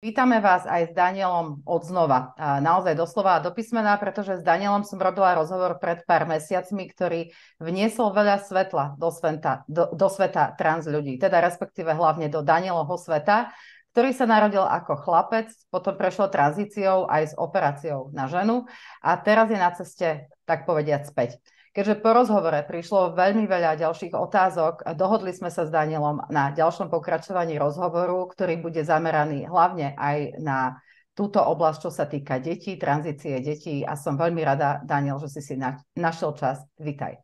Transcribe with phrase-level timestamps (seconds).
[0.00, 2.32] Vítame vás aj s Danielom od znova.
[2.40, 7.28] Naozaj doslova do písmena, pretože s Danielom som robila rozhovor pred pár mesiacmi, ktorý
[7.60, 12.96] vniesol veľa svetla do sveta, do, do sveta trans ľudí, teda respektíve hlavne do Danielovho
[12.96, 13.52] sveta,
[13.92, 18.64] ktorý sa narodil ako chlapec, potom prešiel tranzíciou aj s operáciou na ženu
[19.04, 21.36] a teraz je na ceste, tak povediať, späť.
[21.70, 26.90] Keďže po rozhovore prišlo veľmi veľa ďalších otázok, dohodli sme sa s Danielom na ďalšom
[26.90, 30.82] pokračovaní rozhovoru, ktorý bude zameraný hlavne aj na
[31.14, 35.40] túto oblasť, čo sa týka detí, tranzície detí a som veľmi rada, Daniel, že si
[35.46, 36.58] si na, našiel čas.
[36.74, 37.22] Vítaj.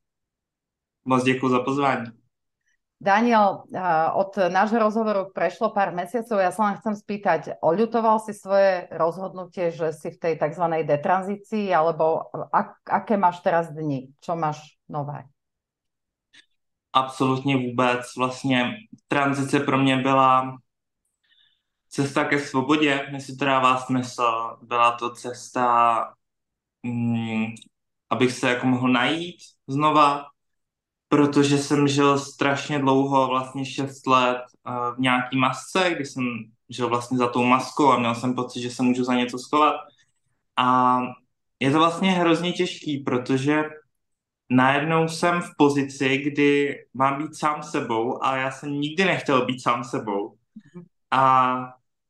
[1.04, 2.25] Moc děkuji za pozvání.
[2.96, 3.68] Daniel,
[4.16, 6.40] od nášho rozhovoru prešlo pár mesiacov.
[6.40, 10.64] Ja sa len chcem spýtať, oľutoval si svoje rozhodnutie, že si v tej tzv.
[10.80, 14.16] detranzícii, alebo ak, aké máš teraz dny?
[14.24, 15.28] Čo máš nové?
[16.92, 18.00] Absolutně vůbec.
[18.16, 18.76] Vlastně
[19.08, 20.56] tranzice pro mě byla
[21.88, 24.56] cesta ke svobodě, jestli to dává smysl.
[24.62, 26.14] Byla to cesta,
[26.82, 27.46] mm,
[28.10, 29.36] abych se jako mohl najít
[29.68, 30.24] znova,
[31.08, 36.24] protože jsem žil strašně dlouho, vlastně 6 let eh, v nějaký masce, kdy jsem
[36.68, 39.74] žil vlastně za tou maskou a měl jsem pocit, že se můžu za něco schovat.
[40.56, 40.98] A
[41.60, 43.64] je to vlastně hrozně těžký, protože
[44.50, 49.62] najednou jsem v pozici, kdy mám být sám sebou a já jsem nikdy nechtěl být
[49.62, 50.36] sám sebou.
[51.10, 51.56] A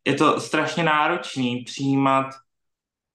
[0.05, 2.27] je to strašně náročný přijímat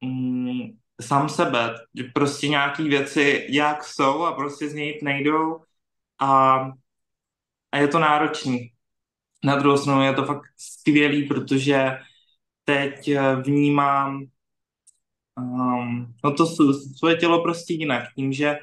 [0.01, 0.61] mm,
[1.01, 5.59] sám sebe, že prostě nějaký věci jak jsou a prostě z něj nejdou
[6.22, 6.61] a,
[7.72, 8.72] a je to náročný.
[9.45, 11.97] Na druhou stranu je to fakt skvělý, protože
[12.63, 14.25] teď eh, vnímám
[15.38, 16.45] um, no to
[16.97, 18.03] svoje tělo prostě jinak.
[18.16, 18.59] Tím, že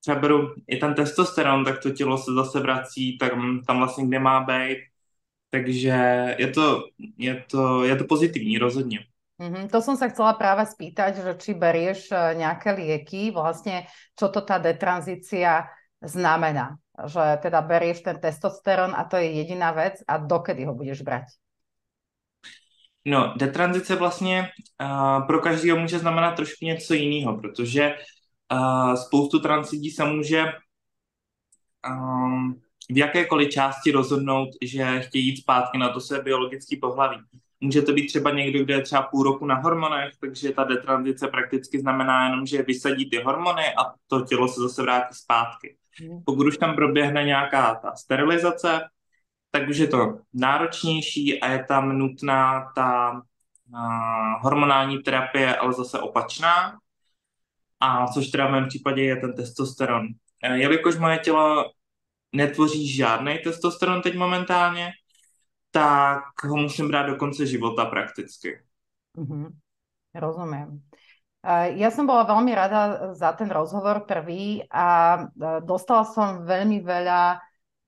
[0.00, 4.18] třeba beru i ten testosteron, tak to tělo se zase vrací tam, tam vlastně, kde
[4.18, 4.78] má být.
[5.50, 6.84] Takže je to,
[7.18, 8.98] je to, je to pozitivní rozhodně.
[9.34, 13.82] Mm-hmm, to som sa chcela práve spýtať, že či berieš eh, nejaké lieky, vlastne
[14.14, 15.66] čo to tá detranzícia
[15.98, 21.02] znamená že teda berieš ten testosteron a to je jediná věc a dokedy ho budeš
[21.02, 21.24] brať?
[23.04, 24.48] No, detranzice vlastně
[24.82, 27.94] uh, pro každého může znamenat trošku něco jiného, protože
[28.52, 30.44] uh, spoustu trans lidí se může
[31.88, 32.60] um,
[32.90, 37.16] v jakékoliv části rozhodnout, že chtějí jít zpátky na to své biologické pohlaví.
[37.60, 41.28] Může to být třeba někdo, kdo je třeba půl roku na hormonech, takže ta detranzice
[41.28, 45.76] prakticky znamená jenom, že vysadí ty hormony a to tělo se zase vrátí zpátky.
[46.00, 46.22] Hmm.
[46.24, 48.80] Pokud už tam proběhne nějaká ta sterilizace,
[49.50, 55.98] tak už je to náročnější a je tam nutná ta uh, hormonální terapie, ale zase
[55.98, 56.78] opačná.
[57.80, 60.06] A což teda v mém případě je ten testosteron.
[60.42, 61.70] E, jelikož moje tělo
[62.32, 64.90] netvoří žádný testosteron teď momentálně,
[65.70, 68.62] tak ho musím brát do konce života prakticky.
[69.18, 69.50] Mm-hmm.
[70.14, 70.82] Rozumím.
[71.76, 74.88] Ja som bola veľmi rada za ten rozhovor prvý a
[75.28, 77.36] e, dostala som veľmi veľa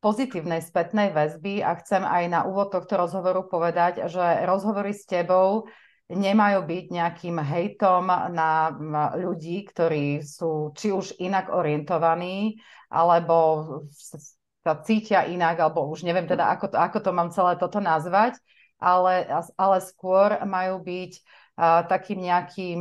[0.05, 5.65] pozitívnej spätnej väzby a chcem aj na úvod tohto rozhovoru povedať, že rozhovory s tebou
[6.13, 8.07] nemajú byť nejakým hejtom
[8.37, 8.77] na
[9.17, 12.61] ľudí, ktorí sú či už inak orientovaní,
[12.93, 17.81] alebo sa cítia inak, alebo už neviem teda, ako to, ako to mám celé toto
[17.83, 18.39] nazvať,
[18.79, 22.81] ale, ale skôr majú byť uh, takým nejakým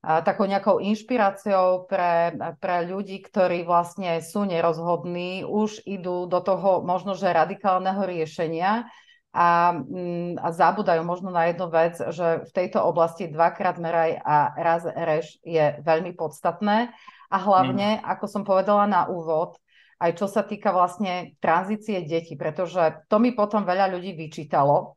[0.00, 7.12] takou nejakou inšpiráciou pre, pre ľudí, ktorí vlastne sú nerozhodní, už idú do toho možno,
[7.12, 8.88] že radikálneho riešenia
[9.30, 14.56] a, mm, a zabudajú možno na jednu vec, že v tejto oblasti dvakrát meraj a
[14.56, 16.90] raz rež je veľmi podstatné
[17.30, 18.04] a hlavne, mm.
[18.08, 19.60] ako som povedala na úvod,
[20.00, 24.96] aj čo sa týka vlastne tranzície detí, pretože to mi potom veľa ľudí vyčítalo,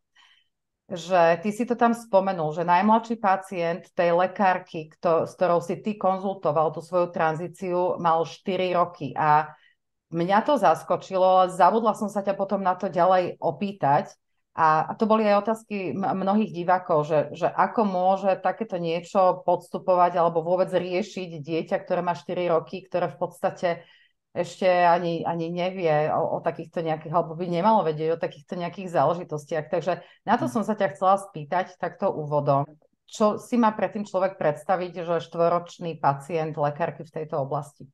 [0.92, 5.80] že ty si to tam spomenul, že najmladší pacient tej lekárky, kto, s ktorou si
[5.80, 9.16] ty konzultoval tú svoju tranzíciu, mal 4 roky.
[9.16, 9.48] A
[10.12, 14.12] mňa to zaskočilo, zabudla som sa ťa potom na to ďalej opýtať.
[14.54, 20.14] A, a to boli aj otázky mnohých divákov, že, že ako môže takéto niečo podstupovať
[20.14, 23.70] alebo vôbec riešiť dieťa, ktoré má 4 roky, ktoré v podstate
[24.34, 28.90] ešte ani, ani nevie o, o takýchto nejakých, alebo by nemalo vedieť o takýchto nejakých
[28.90, 29.70] záležitostiach.
[29.70, 30.54] Takže na to hm.
[30.58, 32.66] som sa ťa chcela spýtať takto úvodom.
[33.06, 37.86] Čo si má predtým človek predstaviť, že štvoročný pacient lekárky v tejto oblasti?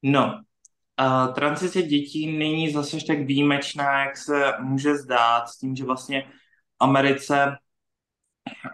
[0.00, 5.84] No, uh, tranzice dětí není zase tak výjimečná, jak se může zdát, s tím, že
[5.84, 7.56] vlastně v Americe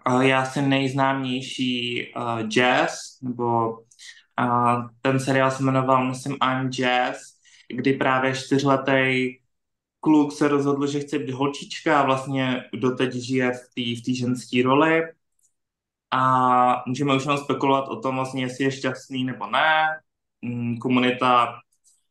[0.06, 3.78] uh, je asi nejznámější uh, jazz, nebo
[4.42, 7.18] a ten seriál se jmenoval, myslím, I'm Jazz,
[7.68, 9.34] kdy právě čtyřletý
[10.00, 14.62] kluk se rozhodl, že chce být holčička a vlastně doteď žije v té v ženské
[14.62, 15.02] roli.
[16.10, 19.86] A můžeme už jenom spekulovat o tom, vlastně, jestli je šťastný nebo ne.
[20.42, 21.54] Mm, komunita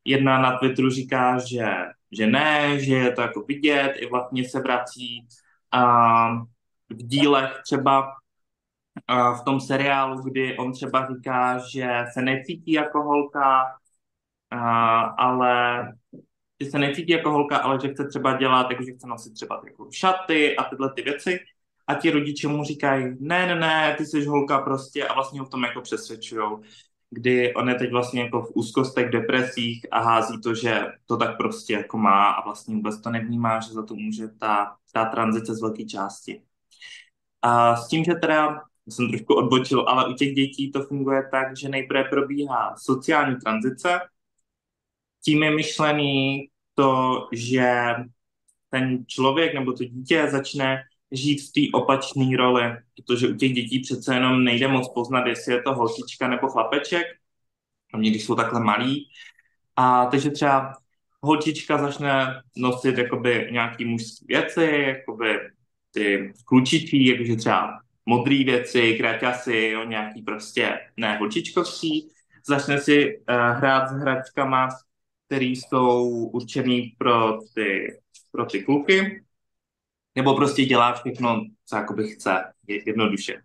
[0.05, 1.65] jedna na Twitteru říká, že,
[2.11, 5.27] že ne, že je to jako vidět, i vlastně se vrací
[5.71, 6.33] a
[6.89, 8.20] v dílech třeba
[9.09, 13.77] v tom seriálu, kdy on třeba říká, že se necítí jako holka,
[15.17, 15.83] ale
[16.63, 19.61] že se necítí jako holka, ale že chce třeba dělat, jako že chce nosit třeba
[19.65, 21.39] jako šaty a tyhle ty věci.
[21.87, 25.45] A ti rodiče mu říkají, ne, ne, ne, ty jsi holka prostě a vlastně ho
[25.45, 26.61] v tom jako přesvědčujou
[27.11, 31.37] kdy on je teď vlastně jako v úzkostech, depresích a hází to, že to tak
[31.37, 35.55] prostě jako má a vlastně vůbec to nevnímá, že za to může ta, ta tranzice
[35.55, 36.41] z velké části.
[37.41, 38.61] A s tím, že teda
[38.91, 43.99] jsem trošku odbočil, ale u těch dětí to funguje tak, že nejprve probíhá sociální tranzice,
[45.25, 47.95] tím je myšlený to, že
[48.69, 52.63] ten člověk nebo to dítě začne žít v té opačné roli,
[52.95, 57.05] protože u těch dětí přece jenom nejde moc poznat, jestli je to holčička nebo chlapeček,
[57.93, 59.07] hlavně když jsou takhle malí.
[59.75, 60.73] A takže třeba
[61.21, 65.39] holčička začne nosit jakoby nějaký mužské věci, jakoby
[65.91, 72.09] ty klučičí, jakože třeba modré věci, kraťasy, jo, nějaký prostě ne holčičkovský.
[72.47, 74.69] Začne si uh, hrát s hračkama,
[75.27, 77.99] které jsou určený pro ty,
[78.31, 79.23] pro ty kluky
[80.15, 83.41] nebo prostě dělá všechno, co jakoby chce, jednoduše.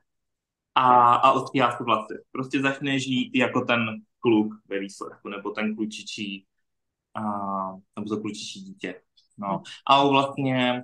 [0.74, 2.14] A, a ostříhá se vlasy.
[2.32, 3.80] Prostě začne žít jako ten
[4.20, 6.46] kluk ve výsledku, nebo ten klučičí,
[7.14, 7.22] a,
[7.96, 9.00] nebo to klučičí dítě.
[9.38, 9.62] No.
[9.86, 10.82] A vlastně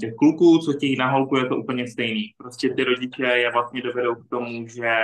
[0.00, 2.34] těch kluků, co chtějí na holku, je to úplně stejný.
[2.36, 4.94] Prostě ty rodiče je vlastně dovedou k tomu, že,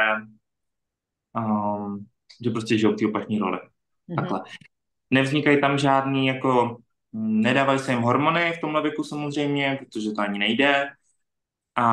[1.38, 2.06] um,
[2.44, 3.58] že prostě žijou té opačné roli.
[3.58, 4.16] Mm-hmm.
[4.16, 4.42] Takhle.
[5.10, 6.76] Nevznikají tam žádný jako
[7.18, 10.90] Nedávají se jim hormony v tomhle věku samozřejmě, protože to ani nejde.
[11.76, 11.84] A,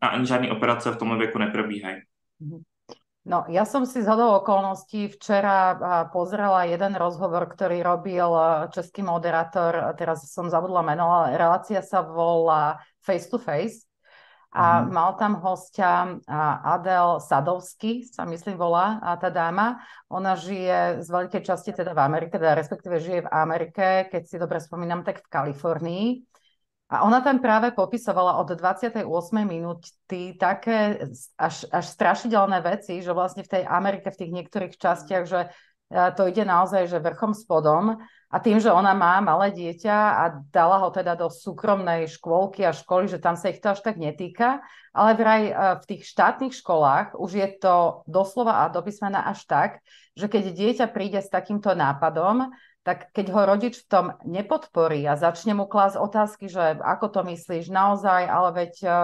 [0.00, 2.02] a ani žádné operace v tomhle věku neprobíhají.
[2.40, 2.62] Mhm.
[3.24, 5.72] No, ja som si z hodou okolností včera
[6.12, 8.28] pozrela jeden rozhovor, ktorý robil
[8.68, 13.88] český moderátor, teraz som zabudla meno, ale relácia sa volá Face to Face
[14.54, 14.92] a mm.
[14.92, 16.20] mal tam hostia
[16.62, 19.82] Adel Sadovský, sa myslím volá a tá dáma.
[20.12, 24.36] Ona žije z veľkej časti teda v Amerike, teda respektíve žije v Amerike, keď si
[24.38, 26.06] dobre spomínam, tak v Kalifornii.
[26.94, 29.02] A ona tam práve popisovala od 28.
[29.42, 35.24] minúty také až, až strašidelné veci, že vlastne v tej Amerike, v tých niektorých častiach,
[35.26, 35.50] že
[35.90, 37.98] to ide naozaj, že vrchom spodom.
[38.34, 42.74] A tým, že ona má malé dieťa a dala ho teda do súkromnej škôlky a
[42.74, 44.58] školy, že tam sa ich to až tak netýka,
[44.90, 49.70] ale vraj e, v tých štátnych školách už je to doslova a dopísmené až tak,
[50.18, 52.50] že keď dieťa príde s takýmto nápadom,
[52.84, 57.20] tak keď ho rodič v tom nepodporí a začne mu klásť otázky, že ako to
[57.32, 58.94] myslíš naozaj, ale veď uh,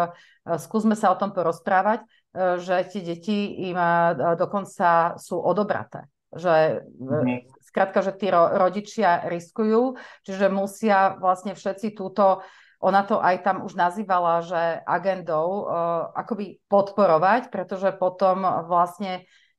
[0.60, 6.86] skúsme sa o tom porozprávať, uh, že tie deti im uh, dokonca sú odobraté že
[6.86, 7.58] mm-hmm.
[7.58, 12.46] skrátka, že tí ro, rodičia riskujú, čiže musia vlastne všetci túto,
[12.78, 19.49] ona to aj tam už nazývala, že agendou uh, akoby podporovať, pretože potom vlastne uh,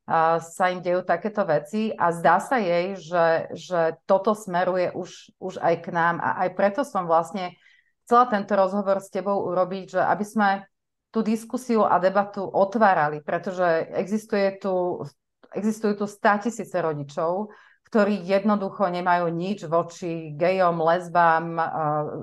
[0.41, 5.53] sa im dejú takéto veci a zdá sa jej, že, že toto smeruje už, už
[5.63, 7.55] aj k nám a aj preto som vlastne
[8.03, 10.49] chcela tento rozhovor s tebou urobiť, že aby sme
[11.11, 15.03] tú diskusiu a debatu otvárali, pretože existuje tu
[15.51, 17.51] existujú tu tisíce rodičov,
[17.91, 21.59] ktorí jednoducho nemajú nič voči gejom, lesbám,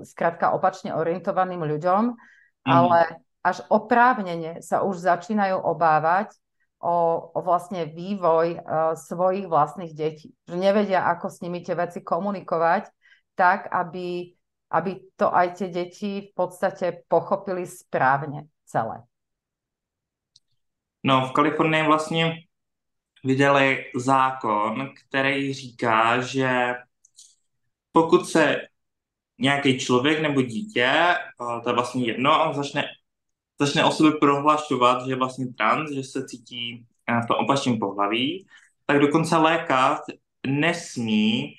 [0.09, 2.73] skrátka opačne orientovaným ľuďom, mm.
[2.73, 6.33] ale až oprávnene sa už začínajú obávať
[6.79, 10.31] o, o vlastne vývoj uh, svojich vlastných detí.
[10.47, 12.91] Že nevedia, ako s nimi tie veci komunikovať,
[13.35, 14.35] tak, aby,
[14.75, 19.03] aby to aj tie deti v podstate pochopili správne celé.
[21.05, 22.43] No, v Kalifornii vlastně
[23.25, 26.75] vydali zákon, který říká, že
[27.93, 28.57] pokud se
[29.39, 31.17] nějaký člověk nebo dítě,
[31.63, 32.85] to je vlastně jedno, začne,
[33.61, 36.87] začne o sobě prohlašovat, že je vlastně trans, že se cítí
[37.25, 38.47] v tom opačném pohlaví,
[38.87, 39.99] tak dokonce lékař
[40.47, 41.55] nesmí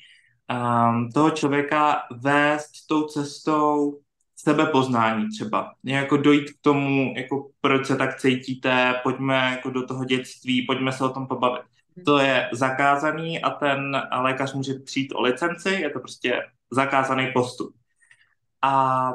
[0.49, 3.99] um, toho člověka vést tou cestou
[4.35, 5.73] sebepoznání třeba.
[5.83, 10.91] Jako dojít k tomu, jako proč se tak cítíte, pojďme jako do toho dětství, pojďme
[10.91, 11.61] se o tom pobavit.
[12.05, 16.41] To je zakázaný a ten lékař může přijít o licenci, je to prostě
[16.71, 17.75] zakázaný postup.
[18.61, 19.13] A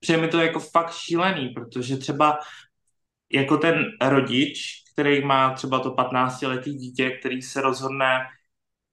[0.00, 2.38] přijde mi to jako fakt šílený, protože třeba
[3.32, 8.26] jako ten rodič, který má třeba to 15-letý dítě, který se rozhodne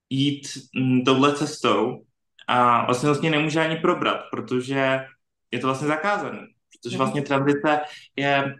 [0.10, 2.04] jít mm, touhle cestou
[2.48, 5.06] a vlastně vlastně nemůže ani probrat, protože
[5.52, 6.48] je to vlastně zakázané.
[6.84, 7.80] Protože vlastně tranzice
[8.16, 8.56] je,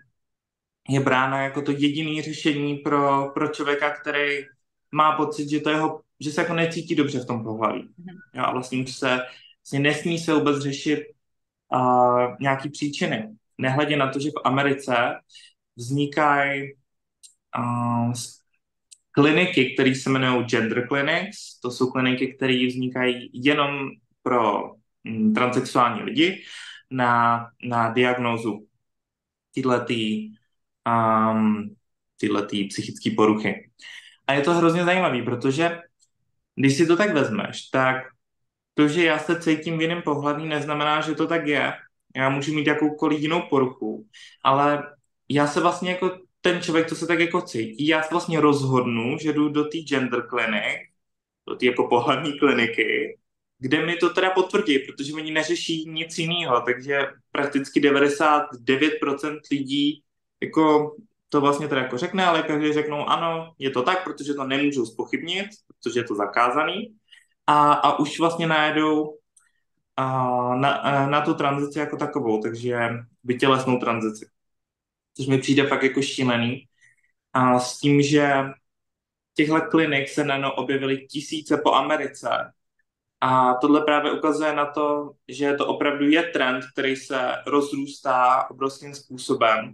[0.90, 4.46] je brána jako to jediné řešení pro, pro člověka, který
[4.92, 7.90] má pocit, že to jeho, že se jako necítí dobře v tom pohlaví.
[8.34, 9.20] Jo, a vlastně už se
[9.62, 11.00] vlastně nesmí se vůbec řešit
[12.40, 13.30] nějaký příčiny.
[13.58, 14.96] Nehledě na to, že v Americe
[15.76, 16.74] vznikají
[17.58, 18.14] uh,
[19.12, 21.60] kliniky, které se jmenují gender clinics.
[21.60, 23.90] To jsou kliniky, které vznikají jenom
[24.24, 24.72] pro
[25.04, 26.44] mm, transsexuální lidi
[26.92, 28.68] na, na diagnózu
[29.54, 30.34] tyhletý,
[30.88, 31.76] um,
[32.18, 33.70] tyhletý psychické poruchy.
[34.28, 35.82] A je to hrozně zajímavý, protože
[36.56, 38.13] když si to tak vezmeš, tak
[38.74, 41.74] to, že já se cítím v jiném pohlaví, neznamená, že to tak je.
[42.16, 44.08] Já můžu mít jakoukoliv jinou poruchu,
[44.44, 44.84] ale
[45.30, 49.18] já se vlastně jako ten člověk, co se tak jako cítí, já se vlastně rozhodnu,
[49.18, 50.80] že jdu do té gender clinic,
[51.48, 53.18] do té jako pohlavní kliniky,
[53.60, 57.00] kde mi to teda potvrdí, protože oni neřeší nic jiného, takže
[57.32, 60.04] prakticky 99% lidí
[60.42, 60.96] jako
[61.30, 64.86] to vlastně teda jako řekne, ale každý řeknou ano, je to tak, protože to nemůžou
[64.86, 66.96] spochybnit, protože je to zakázaný
[67.48, 69.18] a, a už vlastně najedou
[69.98, 70.06] a,
[70.56, 72.90] na, a, na tu tranzici jako takovou, takže
[73.24, 74.30] vytělesnou tranzici.
[75.18, 76.68] Což mi přijde fakt jako šílený.
[77.34, 78.34] A s tím, že
[79.34, 82.30] těchto klinik se nano objevily tisíce po Americe.
[83.22, 88.96] A tohle právě ukazuje na to, že to opravdu je trend, který se rozrůstá obrovským
[88.96, 89.74] způsobem.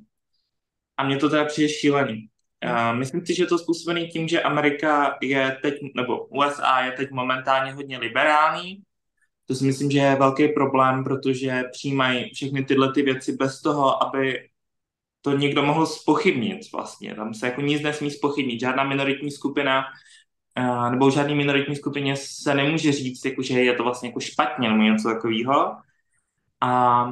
[0.98, 2.30] A mě to teda přijde šílený.
[2.66, 7.12] Uh, myslím si, že to způsobený tím, že Amerika je teď, nebo USA je teď
[7.12, 8.82] momentálně hodně liberální.
[9.46, 14.04] To si myslím, že je velký problém, protože přijímají všechny tyhle ty věci bez toho,
[14.04, 14.50] aby
[15.22, 17.16] to někdo mohl spochybnit vlastně.
[17.16, 18.60] Tam se jako nic nesmí spochybnit.
[18.60, 19.86] Žádná minoritní skupina
[20.60, 24.70] uh, nebo žádný minoritní skupině se nemůže říct, jako, že je to vlastně jako špatně
[24.70, 25.76] nebo něco takového.
[26.62, 27.04] A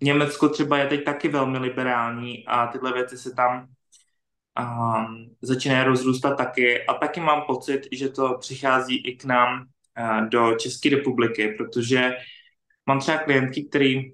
[0.00, 3.68] Německo třeba je teď taky velmi liberální a tyhle věci se tam
[4.60, 6.86] um, začínají rozrůstat taky.
[6.86, 12.16] A taky mám pocit, že to přichází i k nám uh, do České republiky, protože
[12.86, 14.12] mám třeba klientky, který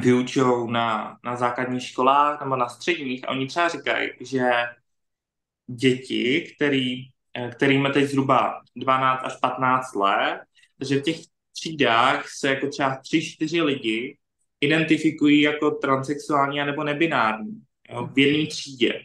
[0.00, 4.50] vyučují na, na základních školách nebo na středních a oni třeba říkají, že
[5.66, 10.40] děti, který, eh, kterým je teď zhruba 12 až 15 let,
[10.80, 11.16] že v těch
[11.52, 14.18] třídách se jako třeba 3-4 lidi
[14.60, 19.00] identifikují jako transexuální nebo nebinární jo, v jedné třídě.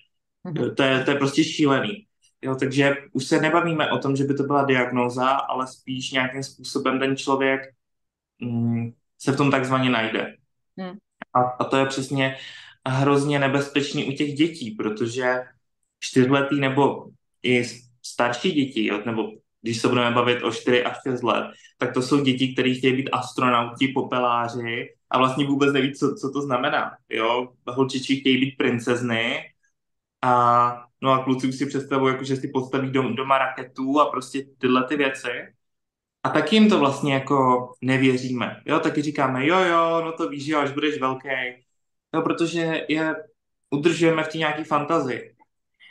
[0.53, 2.05] To, je, to je prostě šílený.
[2.41, 6.43] Jo, takže už se nebavíme o tom, že by to byla diagnóza, ale spíš nějakým
[6.43, 7.61] způsobem ten člověk
[8.41, 10.35] mm, se v tom takzvaně najde.
[10.77, 10.97] Hmm.
[11.33, 12.37] A, a to je přesně
[12.87, 15.35] hrozně nebezpečný u těch dětí, protože
[15.99, 17.05] čtyřletý nebo
[17.43, 17.63] i
[18.05, 22.01] starší děti, jo, nebo když se budeme bavit o 4 až 6 let, tak to
[22.01, 26.91] jsou děti, které chtějí být astronauti, popeláři a vlastně vůbec neví, co, co to znamená.
[27.09, 27.53] Jo?
[27.67, 29.43] Holčičky chtějí být princezny
[30.27, 34.05] a no a kluci už si představují, jako, že si postaví dom, doma raketu a
[34.05, 35.29] prostě tyhle ty věci.
[36.23, 38.61] A taky jim to vlastně jako nevěříme.
[38.65, 41.29] Jo, taky říkáme, jo, jo, no to víš, jo, až budeš velký.
[42.13, 43.15] No, protože je
[43.69, 45.35] udržujeme v té nějaké fantazii.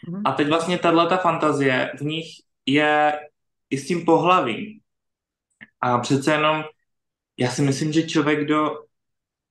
[0.08, 0.22] Mm-hmm.
[0.24, 2.26] A teď vlastně tahle ta fantazie v nich
[2.66, 3.20] je
[3.70, 4.80] i s tím pohlavím.
[5.80, 6.64] A přece jenom
[7.38, 8.84] já si myslím, že člověk do,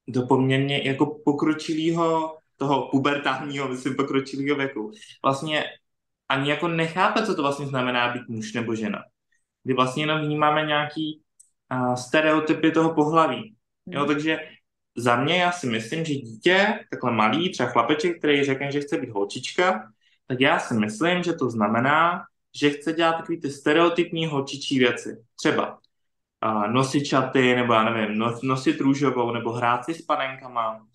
[0.08, 4.92] do poměrně jako pokročilého toho pubertálního, myslím, pokročilého věku,
[5.24, 5.64] vlastně
[6.30, 9.04] ani jako nechápe, co to vlastně znamená být muž nebo žena.
[9.64, 11.22] Kdy vlastně jenom vnímáme nějaký
[11.72, 13.56] uh, stereotypy toho pohlaví.
[13.86, 14.08] Jo, hmm.
[14.08, 14.40] takže
[14.98, 18.98] za mě já si myslím, že dítě, takhle malý, třeba chlapeček, který řekne, že chce
[18.98, 19.92] být holčička,
[20.28, 22.24] tak já si myslím, že to znamená,
[22.56, 25.18] že chce dělat takový ty stereotypní holčičí věci.
[25.36, 25.74] Třeba
[26.46, 30.86] uh, nosit čaty, nebo já nevím, nos, nosit růžovou, nebo hrát si s panenkama.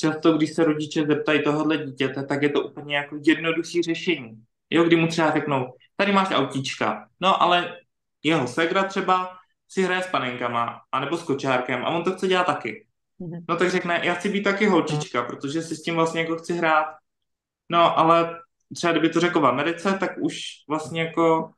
[0.00, 4.42] Často, když se rodiče zeptají tohohle dítěte, tak je to úplně jako jednoduchý řešení.
[4.70, 7.76] Jo, kdy mu třeba řeknou, tady máš autíčka, no ale
[8.22, 9.36] jeho segra třeba
[9.68, 12.86] si hraje s panenkama, anebo s kočárkem a on to chce dělat taky.
[13.18, 13.44] Mhm.
[13.48, 16.52] No tak řekne, já chci být taky holčička, protože si s tím vlastně jako chci
[16.52, 16.86] hrát.
[17.70, 18.40] No ale
[18.74, 21.52] třeba kdyby to řekl v Americe, tak už vlastně jako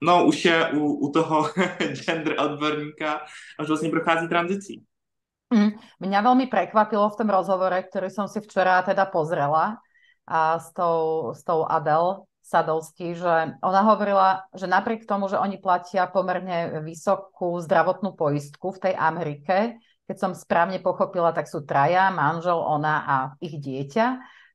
[0.00, 1.50] no už je u, u toho
[1.92, 3.14] gender odborníka
[3.58, 4.84] a už vlastně prochází tranzicí.
[5.48, 9.80] Mm, mňa veľmi prekvapilo v tom rozhovore, ktorý som si včera teda pozrela
[10.28, 15.56] a s tou, s tou Adel Sadovský, že ona hovorila, že napriek tomu, že oni
[15.56, 22.08] platia pomerne vysokú zdravotnú poistku v tej Amerike, keď som správne pochopila, tak sú traja,
[22.08, 24.06] manžel, ona a ich dieťa,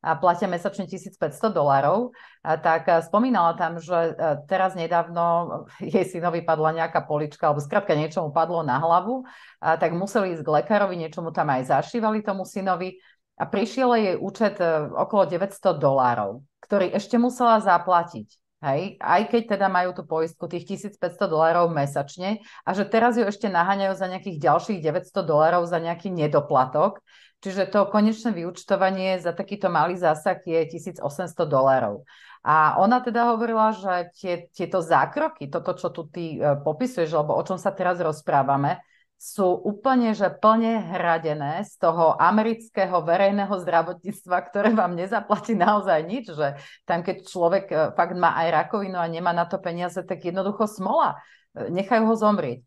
[0.04, 2.12] a platia mesačne 1500 dolárov,
[2.44, 4.20] tak spomínala tam, že
[4.52, 9.24] teraz nedávno jej synovi padla nejaká polička, alebo skrátka niečo mu padlo na hlavu,
[9.64, 13.00] tak museli ísť k lekárovi, niečo mu tam aj zašívali tomu synovi
[13.40, 14.60] a prišiel jej účet
[14.92, 18.43] okolo 900 dolárov, ktorý ešte musela zaplatiť.
[18.64, 23.28] Hej, aj keď teda majú tú poistku tých 1500 dolárov mesačne a že teraz ju
[23.28, 27.04] ešte naháňajú za nejakých ďalších 900 dolárov za nejaký nedoplatok,
[27.44, 31.04] čiže to konečné vyučtovanie za takýto malý zásah je 1800
[31.44, 32.08] dolárov.
[32.40, 37.36] A ona teda hovorila, že tie, tieto zákroky, toto, čo tu ty e, popisuješ, alebo
[37.36, 38.80] o čom sa teraz rozprávame,
[39.18, 46.26] sú úplne, že plne hradené z toho amerického verejného zdravotníctva, ktoré vám nezaplatí naozaj nič,
[46.36, 50.20] že tam keď človek e, fakt má aj rakovinu a nemá na to peniaze, tak
[50.20, 51.24] jednoducho smola,
[51.56, 52.60] e, nechajú ho zomrieť.
[52.60, 52.66] E,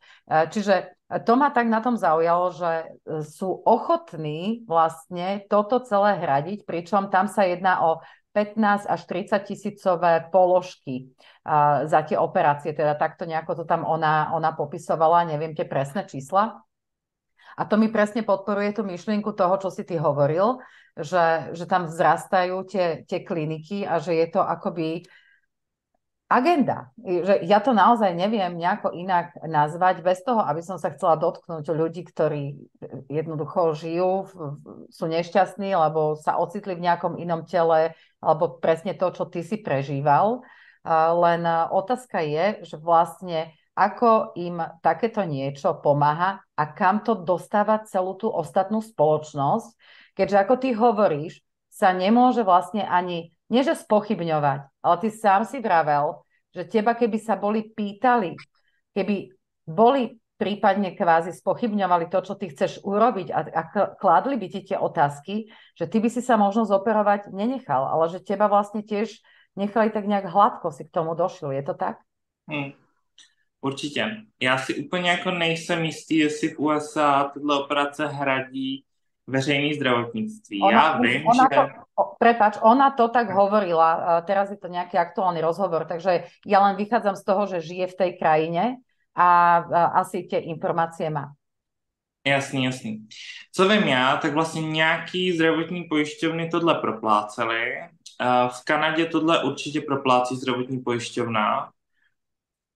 [0.49, 0.75] čiže
[1.29, 2.73] to ma tak na tom zaujalo, že
[3.31, 8.03] sú ochotní vlastne toto celé hradiť, pričom tam sa jedná o
[8.37, 11.09] 15 až 30 tisícové položky
[11.89, 16.61] za tie operácie, teda takto nejako to tam ona, ona popisovala, neviem tie presné čísla.
[17.57, 20.61] A to mi presne podporuje tú myšlienku toho, čo si ty hovoril,
[21.01, 25.09] že, že tam vzrastajú tie, tie kliniky a že je to akoby
[26.27, 26.91] agenda.
[26.99, 31.71] Že ja to naozaj neviem nejako inak nazvať bez toho, aby som sa chcela dotknúť
[31.71, 32.59] ľudí, ktorí
[33.07, 34.11] jednoducho žijú,
[34.91, 37.95] sú nešťastní, lebo sa ocitli v nejakom inom tele,
[38.27, 40.43] alebo presne to, čo ty si prežíval.
[40.87, 48.19] Len otázka je, že vlastne ako im takéto niečo pomáha a kam to dostáva celú
[48.19, 49.69] tú ostatnú spoločnosť,
[50.17, 55.61] keďže ako ty hovoríš, sa nemôže vlastne ani nie že spochybňovať, ale ty sám si
[55.61, 56.25] vravel,
[56.57, 58.33] že teba keby sa boli pýtali,
[58.97, 59.29] keby
[59.69, 63.63] boli prípadne kvázi spochybňovali to, čo ty chceš urobiť a, a
[63.97, 68.21] kladli by ti tie otázky, že ty by si sa možno zoperovať nenechal, ale že
[68.21, 69.17] teba vlastne tiež
[69.57, 71.57] nechali tak nejak hladko si k tomu došli.
[71.57, 71.97] Je to tak?
[72.47, 72.77] Hmm.
[73.61, 74.23] Určitě.
[74.43, 78.85] Já si úplně jako nejsem jistý, jestli v USA tyhle operace hradí
[79.27, 80.63] veřejné zdravotníctví.
[80.63, 81.57] Ona, ja viem, ona že...
[81.99, 86.79] To, prepač, ona to tak hovorila, teraz je to nejaký aktuálny rozhovor, takže ja len
[86.79, 88.79] vychádzam z toho, že žije v tej krajine
[89.17, 91.33] a, a asi tie informácie má.
[92.27, 93.07] Jasný, jasný.
[93.53, 97.75] Co vím já, tak vlastně nějaký zdravotní pojišťovny tohle proplácely.
[98.49, 101.71] V Kanadě tohle určitě proplácí zdravotní pojišťovna,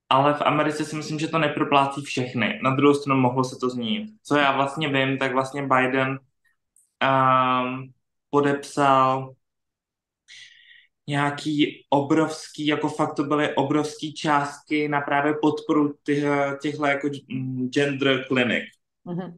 [0.08, 2.60] ale v Americe si myslím, že to neproplácí všechny.
[2.62, 4.08] Na druhou stranu mohlo se to změnit.
[4.22, 6.18] Co já vlastně vím, tak vlastně Biden
[7.02, 7.92] um,
[8.30, 9.34] podepsal
[11.10, 16.24] nějaký obrovský, jako fakt to byly obrovský částky na právě podporu těch,
[16.62, 17.08] těchto jako
[17.68, 18.64] gender clinic.
[19.06, 19.34] Mm-hmm.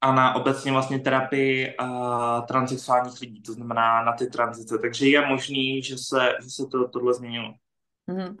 [0.00, 4.78] A na obecně vlastně terapii uh, transsexuálních lidí, to znamená na ty tranzice.
[4.78, 7.54] Takže je možný, že se, že se to, tohle změnilo.
[8.08, 8.36] Mm-hmm.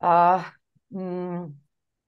[0.00, 0.42] Uh,
[0.90, 1.60] mm,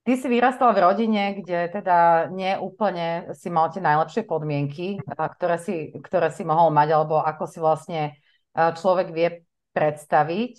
[0.02, 5.62] Ty si vyrastal v rodine, kde teda nie úplne si mal tie najlepšie podmienky, ktoré
[5.62, 8.18] si, ktoré si mohol mať, alebo ako si vlastne
[8.52, 9.28] človek vie
[9.72, 10.52] predstaviť.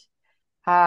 [0.66, 0.78] A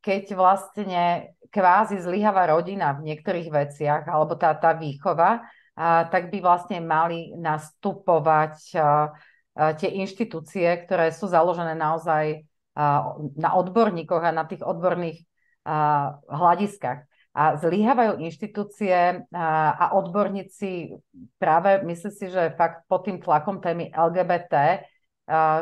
[0.00, 6.38] keď vlastne kvázi zlyháva rodina v niektorých veciach, alebo tá, tá výchova, a, tak by
[6.42, 12.42] vlastne mali nastupovať a, a, tie inštitúcie, ktoré sú založené naozaj
[12.74, 15.22] a, na odborníkoch a na tých odborných
[15.62, 20.94] a, hľadiskách a zlyhávajú inštitúcie a, a odborníci
[21.38, 24.86] práve, myslím si, že fakt pod tým tlakom témy LGBT,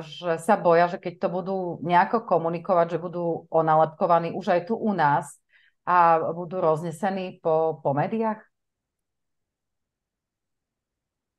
[0.03, 4.75] že sa boja, že keď to budú nejako komunikovať, že budú onalepkovaní už aj tu
[4.75, 5.39] u nás
[5.87, 8.43] a budú roznesení po, po médiách?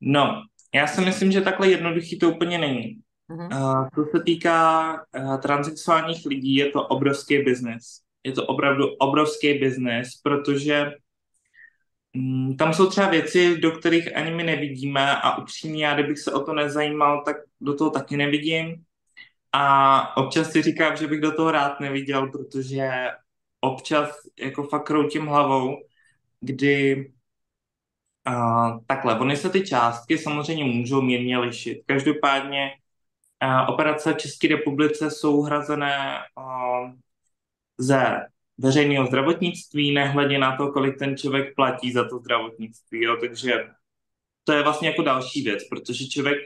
[0.01, 2.99] No, já si myslím, že takhle jednoduchý to úplně není.
[3.29, 3.47] Uh-huh.
[3.47, 9.53] Uh, co se týká uh, transsexuálních lidí, je to obrovský biznis je to opravdu obrovský
[9.53, 10.91] biznes, protože
[12.57, 16.43] tam jsou třeba věci, do kterých ani my nevidíme a upřímně, já kdybych se o
[16.45, 18.83] to nezajímal, tak do toho taky nevidím.
[19.51, 22.91] A občas si říkám, že bych do toho rád neviděl, protože
[23.61, 25.77] občas jako fakt kroutím hlavou,
[26.41, 27.11] kdy
[28.27, 31.83] uh, takhle, ony se ty částky samozřejmě můžou mírně lišit.
[31.85, 32.71] Každopádně
[33.43, 36.91] uh, operace v České republice jsou hrazené uh,
[37.77, 43.03] ze veřejného zdravotnictví, nehledě na to, kolik ten člověk platí za to zdravotnictví.
[43.03, 43.17] Jo.
[43.21, 43.53] Takže
[44.43, 46.37] to je vlastně jako další věc, protože člověk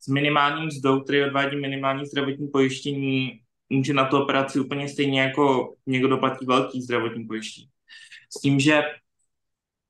[0.00, 5.74] s minimálním mzdou, který odvádí minimální zdravotní pojištění, může na tu operaci úplně stejně jako
[5.86, 7.68] někdo platí velký zdravotní pojištění.
[8.38, 8.82] S tím, že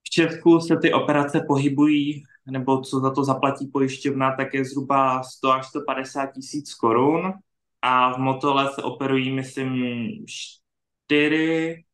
[0.07, 5.23] v Česku se ty operace pohybují nebo co za to zaplatí pojišťovna, tak je zhruba
[5.23, 7.33] 100 až 150 tisíc korun
[7.83, 9.85] a v Motole se operují, myslím,
[11.07, 11.85] čtyři,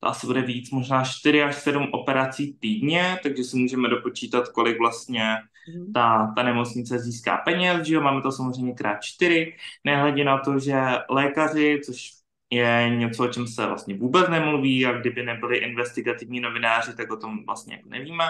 [0.00, 4.78] to asi bude víc, možná 4 až 7 operací týdně, takže si můžeme dopočítat, kolik
[4.78, 5.36] vlastně
[5.74, 5.92] mhm.
[5.92, 10.58] ta, ta nemocnice získá peněz, že jo, máme to samozřejmě krát 4, nehledě na to,
[10.58, 12.10] že lékaři, což
[12.50, 17.16] je něco, o čem se vlastně vůbec nemluví a kdyby nebyli investigativní novináři, tak o
[17.16, 18.24] tom vlastně jako nevíme,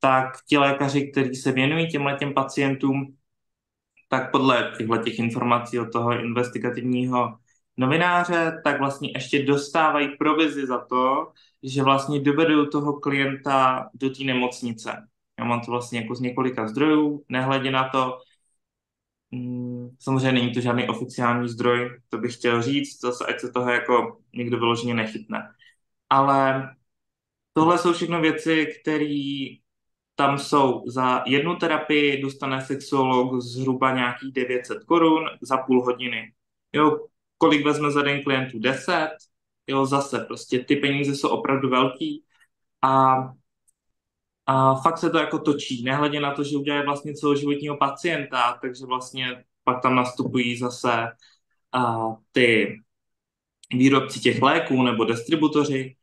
[0.00, 3.16] tak ti lékaři, kteří se věnují těmhle těm pacientům,
[4.08, 7.38] tak podle těchto těch informací od toho investigativního
[7.80, 14.24] novináře, tak vlastně ještě dostávají provizi za to, že vlastně dovedou toho klienta do té
[14.24, 15.08] nemocnice.
[15.38, 18.18] Já mám to vlastně jako z několika zdrojů, nehledě na to,
[19.30, 23.70] mm, samozřejmě není to žádný oficiální zdroj, to bych chtěl říct, zase ať se toho
[23.70, 25.54] jako někdo vyloženě nechytne.
[26.10, 26.70] Ale
[27.52, 29.46] tohle jsou všechno věci, které
[30.14, 36.32] tam jsou za jednu terapii dostane sexuolog zhruba nějakých 900 korun za půl hodiny.
[36.72, 37.06] Jo,
[37.40, 38.58] kolik vezme za den klientů?
[38.58, 39.08] 10?
[39.66, 42.24] Jo, zase prostě ty peníze jsou opravdu velký
[42.82, 43.16] a,
[44.46, 48.86] a fakt se to jako točí, nehledě na to, že udělají vlastně celoživotního pacienta, takže
[48.86, 51.06] vlastně pak tam nastupují zase
[51.72, 51.96] a,
[52.32, 52.76] ty
[53.74, 55.96] výrobci těch léků nebo distributoři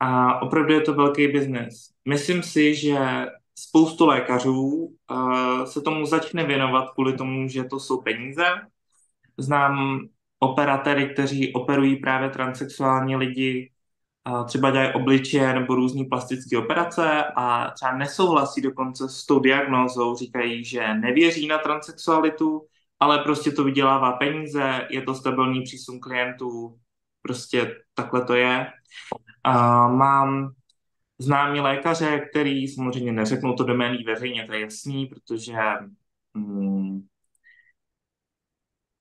[0.00, 1.88] a opravdu je to velký biznes.
[2.08, 3.26] Myslím si, že
[3.58, 8.44] spoustu lékařů uh, se tomu začne věnovat kvůli tomu, že to jsou peníze.
[9.38, 10.00] Znám
[10.42, 13.70] operatéry, kteří operují právě transexuální lidi,
[14.46, 20.64] třeba dělají obličeje nebo různé plastické operace a třeba nesouhlasí dokonce s tou diagnózou, říkají,
[20.64, 22.66] že nevěří na transexualitu,
[23.00, 26.78] ale prostě to vydělává peníze, je to stabilní přísun klientů,
[27.22, 28.66] prostě takhle to je.
[29.48, 30.52] Uh, mám
[31.18, 33.74] známí lékaře, který samozřejmě neřeknou to do
[34.06, 35.54] veřejně, to je jasný, protože
[36.34, 37.00] hmm,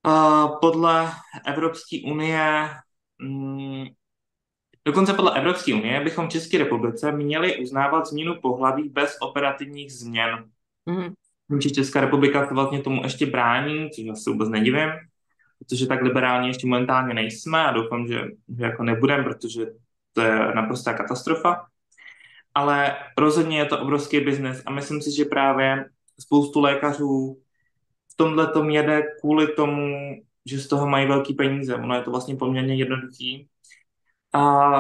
[0.07, 1.11] uh, podle
[1.45, 2.69] Evropské unie
[3.21, 3.85] hmm,
[4.85, 10.45] Dokonce podle Evropské unie bychom v České republice měli uznávat změnu pohlaví bez operativních změn.
[10.87, 11.73] Mm-hmm.
[11.75, 14.89] Česká republika to vlastně tomu ještě brání, což já se vůbec nedivím,
[15.59, 18.21] protože tak liberálně ještě momentálně nejsme a doufám, že,
[18.57, 19.65] že jako nebudem, protože
[20.13, 21.65] to je naprostá katastrofa
[22.55, 25.85] ale rozhodně je to obrovský biznes a myslím si, že právě
[26.19, 27.40] spoustu lékařů
[28.23, 31.75] tomhle tom jede kvůli tomu, že z toho mají velký peníze.
[31.75, 33.47] Ono je to vlastně poměrně jednoduchý.
[34.33, 34.71] A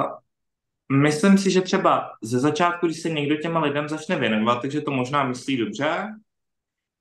[0.91, 4.91] myslím si, že třeba ze začátku, když se někdo těma lidem začne věnovat, takže to
[4.91, 6.07] možná myslí dobře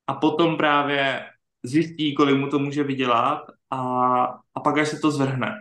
[0.06, 1.26] a potom právě
[1.62, 3.80] zjistí, kolik mu to může vydělat a,
[4.54, 5.54] a pak až se to zvrhne.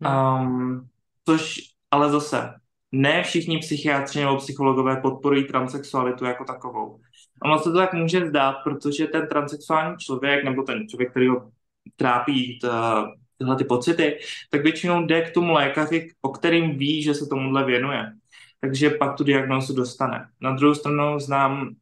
[0.00, 0.88] Um,
[1.24, 2.54] což ale zase
[2.92, 7.00] ne všichni psychiatři nebo psychologové podporují transexualitu jako takovou.
[7.44, 11.50] Ono se to tak může zdát, protože ten transexuální člověk nebo ten člověk, který ho
[11.96, 13.06] trápí ta,
[13.38, 14.18] tyhle ty pocity,
[14.50, 18.12] tak většinou jde k tomu lékaři, o kterým ví, že se tomuhle věnuje.
[18.60, 20.28] Takže pak tu diagnózu dostane.
[20.40, 21.74] Na druhou stranu znám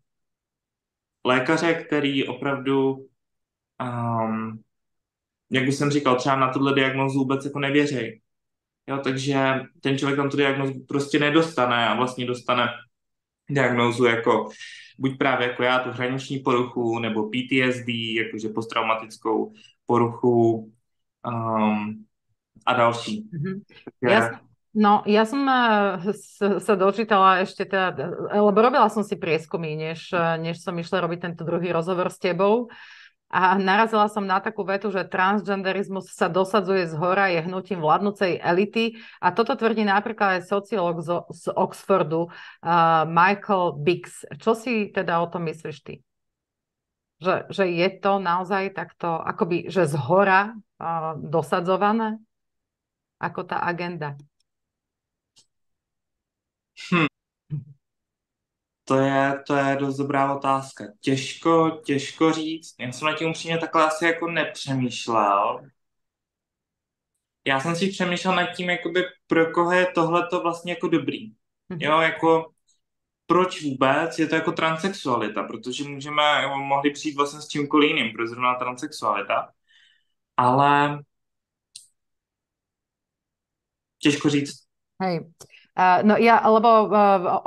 [1.25, 3.07] lékaře, který opravdu,
[3.83, 4.63] um,
[5.51, 8.21] jak bych jsem říkal, třeba na tuhle diagnózu vůbec jako nevěří.
[8.87, 12.69] Jo, takže ten člověk tam tu diagnozu prostě nedostane a vlastně dostane
[13.51, 14.51] diagnózu jako
[15.03, 17.89] buď právě jako já, tu hraniční poruchu, nebo PTSD,
[18.23, 19.53] jakože posttraumatickou
[19.87, 20.71] poruchu
[21.27, 22.05] um,
[22.67, 23.27] a další.
[23.35, 23.55] Mm-hmm.
[24.01, 24.15] Takže...
[24.15, 24.41] Ja,
[24.75, 25.43] no, ja som
[26.63, 31.19] sa dočítala ešte teda, lebo robila som si prieskumy, než, eh, než som išla robiť
[31.19, 32.71] tento druhý rozhovor s tebou.
[33.33, 38.37] A narazila som na takú vetu, že transgenderizmus sa dosadzuje z hora, je hnutím vládnucej
[38.37, 39.01] elity.
[39.25, 44.29] A toto tvrdí napríklad aj sociológ z, z Oxfordu, uh, Michael Biggs.
[44.37, 46.05] Čo si teda o tom myslíš ty?
[47.25, 52.21] Že, že je to naozaj takto, akoby, že z hora uh, dosadzované?
[53.17, 54.13] Ako tá agenda?
[56.77, 57.12] Hm.
[58.85, 60.85] To je, to je dost dobrá otázka.
[61.01, 62.75] Těžko, těžko říct.
[62.79, 65.61] Já jsem na tím upřímně takhle asi jako nepřemýšlel.
[67.47, 71.33] Já jsem si přemýšlel nad tím, jakoby pro koho je tohleto vlastně jako dobrý.
[71.69, 71.81] Mhm.
[71.81, 72.53] Jo, jako
[73.27, 78.27] proč vůbec je to jako transexualita, protože můžeme, mohli přijít vlastně s čímkoliv jiným, pro
[78.27, 79.53] zrovna transexualita,
[80.37, 80.99] ale
[83.99, 84.63] těžko říct.
[85.03, 85.21] Hej,
[85.79, 86.93] No ja, lebo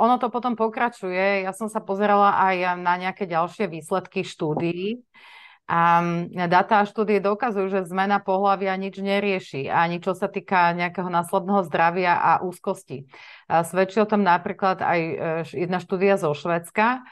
[0.02, 1.46] ono to potom pokračuje.
[1.46, 4.98] Ja som sa pozerala aj na nejaké ďalšie výsledky štúdií
[5.66, 5.98] A
[6.46, 11.66] dáta a štúdie dokazujú, že zmena pohľavia nič nerieši, ani čo sa týka nejakého následného
[11.66, 13.10] zdravia a úzkosti.
[13.50, 15.14] Svedčí o tom napríklad aj e,
[15.66, 17.02] jedna štúdia zo Švedska,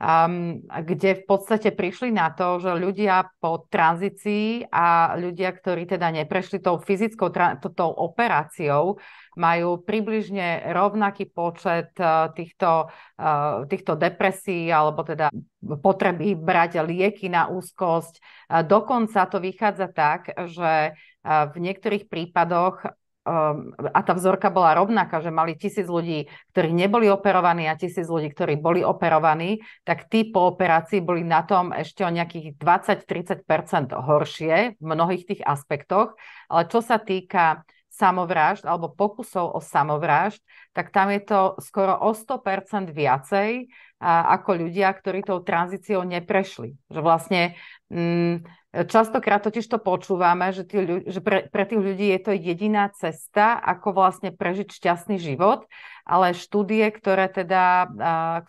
[0.00, 6.10] um, kde v podstate prišli na to, že ľudia po tranzícii a ľudia, ktorí teda
[6.10, 7.30] neprešli tou fyzickou
[7.74, 8.98] tou operáciou,
[9.34, 15.30] majú približne rovnaký počet uh, týchto, uh, týchto depresí alebo teda
[15.82, 18.14] potreby brať lieky na úzkosť.
[18.50, 22.84] Uh, dokonca to vychádza tak, že v niektorých prípadoch
[23.24, 28.28] a tá vzorka bola rovnaká, že mali tisíc ľudí, ktorí neboli operovaní a tisíc ľudí,
[28.36, 34.76] ktorí boli operovaní, tak tí po operácii boli na tom ešte o nejakých 20-30% horšie
[34.76, 36.20] v mnohých tých aspektoch.
[36.52, 40.42] Ale čo sa týka samovrážd alebo pokusov o samovrážd,
[40.74, 43.70] tak tam je to skoro o 100% viacej
[44.04, 46.76] ako ľudia, ktorí tou tranzíciou neprešli.
[46.92, 47.42] Že vlastne
[47.88, 48.44] mm,
[48.90, 53.56] častokrát totiž to počúvame, že, tí že pre, pre tých ľudí je to jediná cesta,
[53.56, 55.64] ako vlastne prežiť šťastný život,
[56.04, 57.88] ale štúdie, ktoré teda,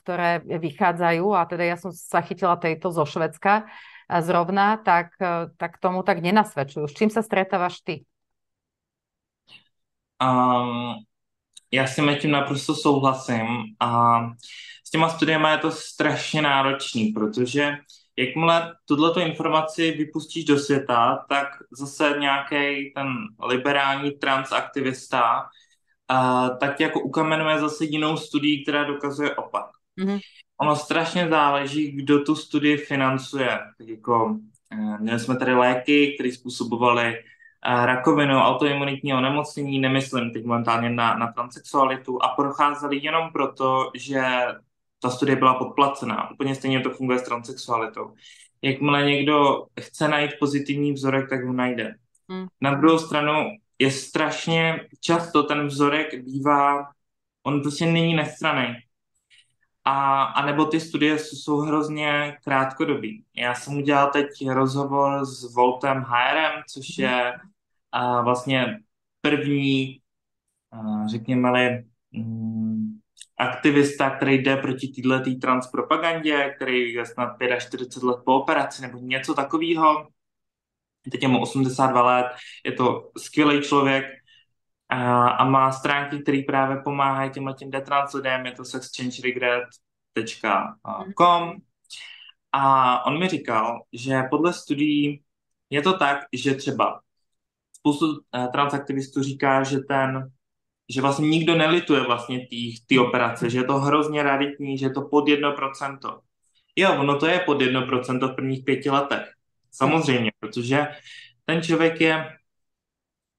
[0.03, 3.69] ktoré vychádzajú, a teda ja som sa chytila tejto zo Švedska
[4.09, 5.15] zrovna, tak,
[5.55, 6.89] tak tomu tak nenasvedčujú.
[6.89, 8.09] S čím sa stretávaš ty?
[10.23, 10.93] Um,
[11.71, 13.47] já s tím tím naprosto souhlasím
[13.79, 14.19] a
[14.87, 17.77] s těma studiemi je to strašně náročný, protože
[18.17, 23.07] jakmile tuto informaci vypustíš do světa, tak zase nějaký ten
[23.47, 25.41] liberální transaktivista
[26.11, 29.65] uh, tak jako ukamenuje zase jinou studii, která dokazuje opak.
[29.99, 30.19] Mm-hmm.
[30.61, 33.59] Ono strašně záleží, kdo tu studii financuje.
[33.77, 37.15] Tak jako, uh, měli jsme tady léky, které způsobovaly
[37.65, 44.21] rakovinu, autoimunitní onemocnění, nemyslím teď momentálně na, na transsexualitu, a procházeli jenom proto, že
[45.01, 46.31] ta studie byla podplacená.
[46.31, 48.13] Úplně stejně to funguje s transsexualitou.
[48.61, 51.95] Jakmile někdo chce najít pozitivní vzorek, tak ho najde.
[52.29, 52.47] Hmm.
[52.61, 53.45] Na druhou stranu
[53.79, 56.87] je strašně často ten vzorek bývá,
[57.43, 58.75] on prostě není nestraný.
[59.85, 63.23] A, a nebo ty studie jsou hrozně krátkodobý.
[63.35, 67.33] Já jsem udělal teď rozhovor s Voltem HRM, což je
[67.95, 68.79] a vlastně
[69.21, 70.01] první,
[71.05, 72.99] řekněme mm,
[73.37, 79.33] aktivista, který jde proti této transpropagandě, který je snad 45 let po operaci nebo něco
[79.33, 80.07] takového.
[81.11, 82.25] Teď je mu 82 let,
[82.65, 84.05] je to skvělý člověk
[84.89, 91.51] a, a má stránky, které právě pomáhají těmhle těm detrans lidem, je to sexchangeregret.com
[92.51, 95.23] a on mi říkal, že podle studií
[95.69, 97.01] je to tak, že třeba
[97.85, 100.31] spoustu uh, transaktivistů říká, že ten,
[100.89, 102.47] že vlastně nikdo nelituje vlastně
[102.87, 106.19] ty operace, že je to hrozně raditní, že je to pod 1%.
[106.75, 109.33] Jo, ono to je pod 1% v prvních pěti letech.
[109.71, 110.87] Samozřejmě, protože
[111.45, 112.37] ten člověk je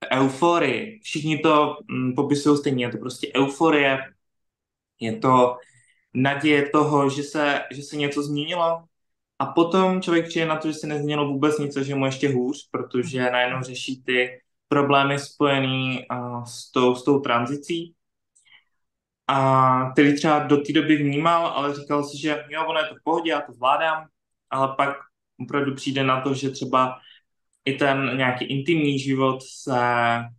[0.04, 1.00] v euforii.
[1.02, 2.84] Všichni to mm, popisují stejně.
[2.84, 3.98] Je to prostě euforie,
[5.00, 5.56] je to
[6.14, 8.84] naděje toho, že se, že se něco změnilo,
[9.38, 12.68] a potom člověk přijde na to, že se nezměnilo vůbec nic, že mu ještě hůř,
[12.70, 14.28] protože najednou řeší ty
[14.68, 16.06] problémy spojené
[16.44, 17.94] s, tou, s tou tranzicí,
[19.26, 22.94] a který třeba do té doby vnímal, ale říkal si, že jo, ono je to
[22.94, 24.06] v pohodě, já to zvládám,
[24.50, 24.96] ale pak
[25.40, 26.98] opravdu přijde na to, že třeba
[27.64, 29.80] i ten nějaký intimní život se,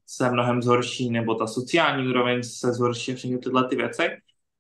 [0.05, 4.09] se mnohem zhorší, nebo ta sociální úroveň se zhorší, všechny tyhle ty věci.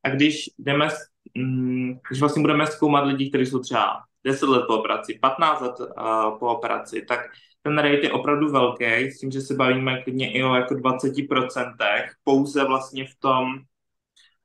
[0.03, 0.89] A když jdeme,
[1.37, 5.79] mm, když vlastně budeme zkoumat lidi, kteří jsou třeba 10 let po operaci, 15 let
[5.79, 7.19] uh, po operaci, tak
[7.61, 12.07] ten rate je opravdu velký, s tím, že se bavíme klidně i o jako 20%
[12.23, 13.53] pouze vlastně v tom,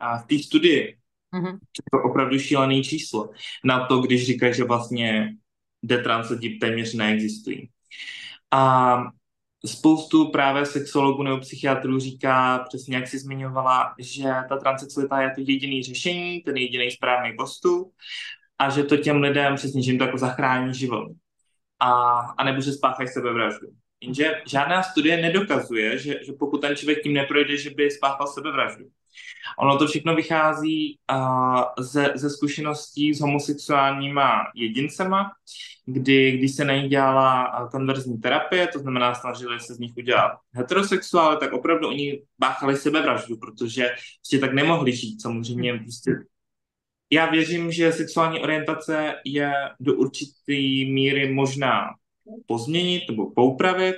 [0.02, 0.98] uh, v té studii.
[1.35, 1.58] Mm-hmm.
[1.90, 3.30] To je opravdu šílený číslo.
[3.64, 5.37] Na to, když říkají, že vlastně
[5.82, 7.70] detrans lidi téměř neexistují.
[8.50, 9.02] A
[9.66, 15.40] spoustu právě sexologů nebo psychiatrů říká, přesně jak jsi zmiňovala, že ta transsexualita je to
[15.40, 17.94] jediný řešení, ten jediný správný postup
[18.59, 21.09] a že to těm lidem přesně, že jim to jako zachrání život.
[21.81, 21.93] A,
[22.38, 23.67] a nebo že spáchají sebevraždu.
[24.01, 28.85] Jenže žádná studie nedokazuje, že, že pokud ten člověk tím neprojde, že by spáchal sebevraždu.
[29.59, 35.31] Ono to všechno vychází uh, ze, ze zkušeností s homosexuálníma jedincema,
[35.87, 40.33] kdy, když se na nich dělala konverzní terapie, to znamená snažili se z nich udělat
[40.55, 45.23] heterosexuály, tak opravdu oni báchali sebevraždu, protože prostě tak nemohli žít.
[45.23, 46.11] Samozřejmě prostě
[47.12, 50.53] já věřím, že sexuální orientace je do určité
[50.92, 51.88] míry možná
[52.46, 53.96] pozměnit nebo poupravit.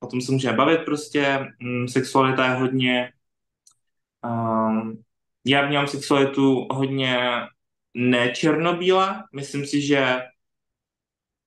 [0.00, 1.38] O tom se můžeme bavit prostě.
[1.60, 3.12] Mm, sexualita je hodně...
[4.24, 5.02] Um,
[5.46, 7.18] já vnímám sexualitu hodně
[7.94, 9.24] nečernobíla.
[9.34, 10.20] Myslím si, že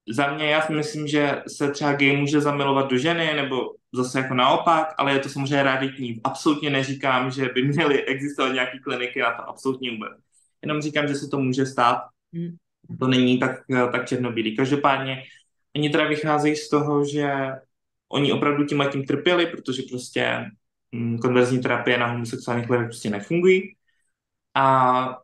[0.07, 4.19] za mě já si myslím, že se třeba gay může zamilovat do ženy, nebo zase
[4.19, 6.21] jako naopak, ale je to samozřejmě raditní.
[6.23, 10.32] Absolutně neříkám, že by měly existovat nějaké kliniky na to, absolutně vůbec.
[10.63, 12.01] Jenom říkám, že se to může stát.
[12.33, 12.55] Hmm.
[12.99, 13.51] To není tak,
[13.91, 14.55] tak černobílý.
[14.55, 15.23] Každopádně
[15.75, 17.33] oni teda vycházejí z toho, že
[18.09, 20.45] oni opravdu tím tím trpěli, protože prostě
[20.95, 23.75] hm, konverzní terapie na homosexuálních lidech prostě nefungují.
[24.55, 25.17] A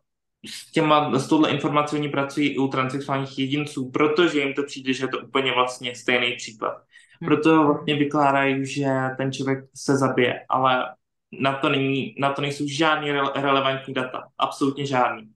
[0.46, 4.92] s, těma, s touhle informací oni pracují i u transsexuálních jedinců, protože jim to přijde,
[4.92, 6.72] že je to úplně vlastně stejný případ.
[7.20, 7.28] Hmm.
[7.28, 10.94] Proto vlastně vykládají, že ten člověk se zabije, ale
[11.32, 14.28] na to, není, na to nejsou žádný re- relevantní data.
[14.38, 15.30] Absolutně žádný.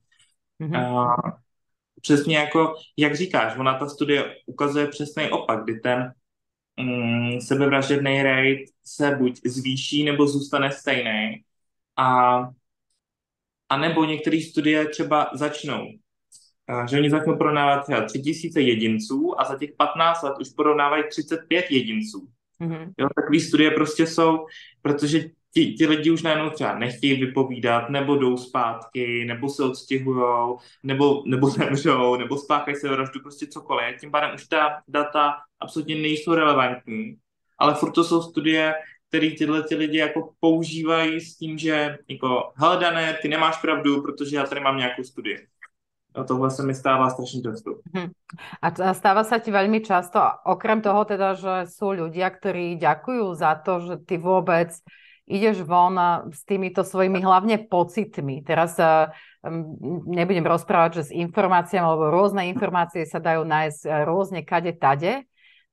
[0.61, 0.91] Mm-hmm.
[0.91, 1.31] Uh,
[2.01, 6.13] přesně jako, jak říkáš, ona ta studie ukazuje přesný opak, kdy ten
[6.79, 11.43] um, sebevražedný rate se buď zvýší nebo zůstane stejný.
[11.97, 12.39] A
[13.69, 15.87] a nebo některé studie třeba začnou,
[16.89, 21.65] že oni začnou porovnávat třeba 3000 jedinců a za těch 15 let už porovnávají 35
[21.69, 22.27] jedinců.
[22.61, 22.93] Mm-hmm.
[22.97, 24.45] Jo, takové studie prostě jsou,
[24.81, 25.23] protože
[25.55, 31.23] ti, ti lidi už najednou třeba nechtějí vypovídat, nebo jdou zpátky, nebo se odstěhujou, nebo,
[31.25, 33.99] nebo zemřou, nebo spáchají se vraždu, prostě cokoliv.
[33.99, 37.15] Tím pádem už ta data absolutně nejsou relevantní,
[37.59, 38.73] ale furt to jsou studie,
[39.07, 44.01] který tyhle ty lidi jako používají s tím, že jako, hele Dané, ty nemáš pravdu,
[44.01, 45.47] protože já tady mám nějakou studii.
[46.15, 47.71] A tohle se mi stává strašně často.
[47.95, 48.11] Hmm.
[48.61, 53.59] A stáva sa ti veľmi často, okrem toho teda, že sú ľudia, ktorí ďakujú za
[53.59, 54.71] to, že ty vôbec
[55.25, 55.97] ideš von
[56.29, 58.45] s týmito svojimi hlavne pocitmi.
[58.45, 59.09] Teraz uh,
[60.05, 65.25] nebudem rozprávať, že s informáciami, alebo rôzne informácie sa dajú nájsť uh, rôzne kade tade,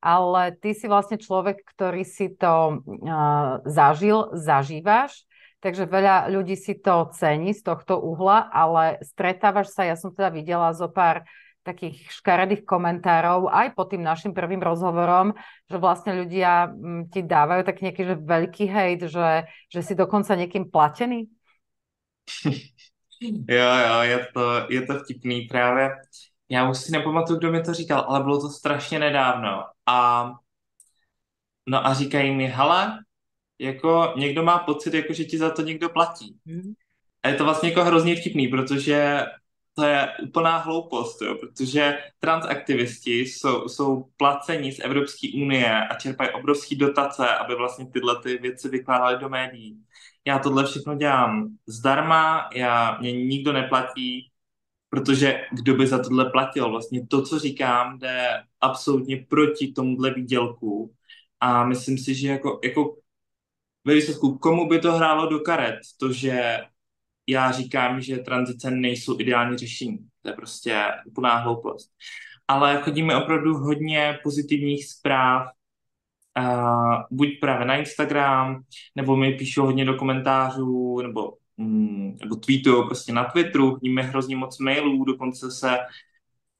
[0.02, 5.28] ale ty si vlastne človek, ktorý si to uh, zažil, zažívaš,
[5.60, 10.32] takže veľa ľudí si to cení z tohto uhla, ale stretávaš sa, ja som teda
[10.32, 11.22] videla zo pár
[11.62, 15.34] takých škaredých komentárov aj po tým našim prvým rozhovorom,
[15.70, 20.34] že vlastne ľudia mm, ti dávajú tak nejaký že veľký hejt, že, že si dokonca
[20.34, 21.30] niekým platený?
[23.48, 25.90] Jo, jo, je to, je to vtipný právě.
[26.48, 29.64] Já už si nepamatuju, kdo mi to říkal, ale bylo to strašně nedávno.
[29.86, 30.30] A
[31.66, 32.98] no a říkají mi, hele,
[33.58, 36.36] jako někdo má pocit, jako že ti za to někdo platí.
[36.44, 36.72] Mm.
[37.22, 39.24] A je to vlastně jako hrozně vtipný, protože
[39.74, 46.30] to je úplná hloupost, jo, protože transaktivisti jsou, jsou placeni z Evropské unie a čerpají
[46.30, 49.84] obrovské dotace, aby vlastně tyhle ty věci vykládali do médií.
[50.26, 54.30] Já tohle všechno dělám zdarma, já, mě nikdo neplatí,
[54.88, 56.70] protože kdo by za tohle platil?
[56.70, 60.94] Vlastně to, co říkám, jde absolutně proti tomuhle výdělku
[61.40, 62.96] a myslím si, že jako, jako
[63.84, 66.60] ve výsledku, komu by to hrálo do karet, to, že
[67.26, 69.98] já říkám, že tranzice nejsou ideální řešení.
[70.22, 71.90] To je prostě úplná hloupost.
[72.48, 75.48] Ale chodíme opravdu hodně pozitivních zpráv,
[76.38, 78.62] uh, buď právě na Instagram,
[78.96, 84.36] nebo mi píšou hodně do komentářů, nebo Mm, nebo tweetují prostě na Twitteru, chodíme hrozně
[84.36, 85.78] moc mailů, dokonce se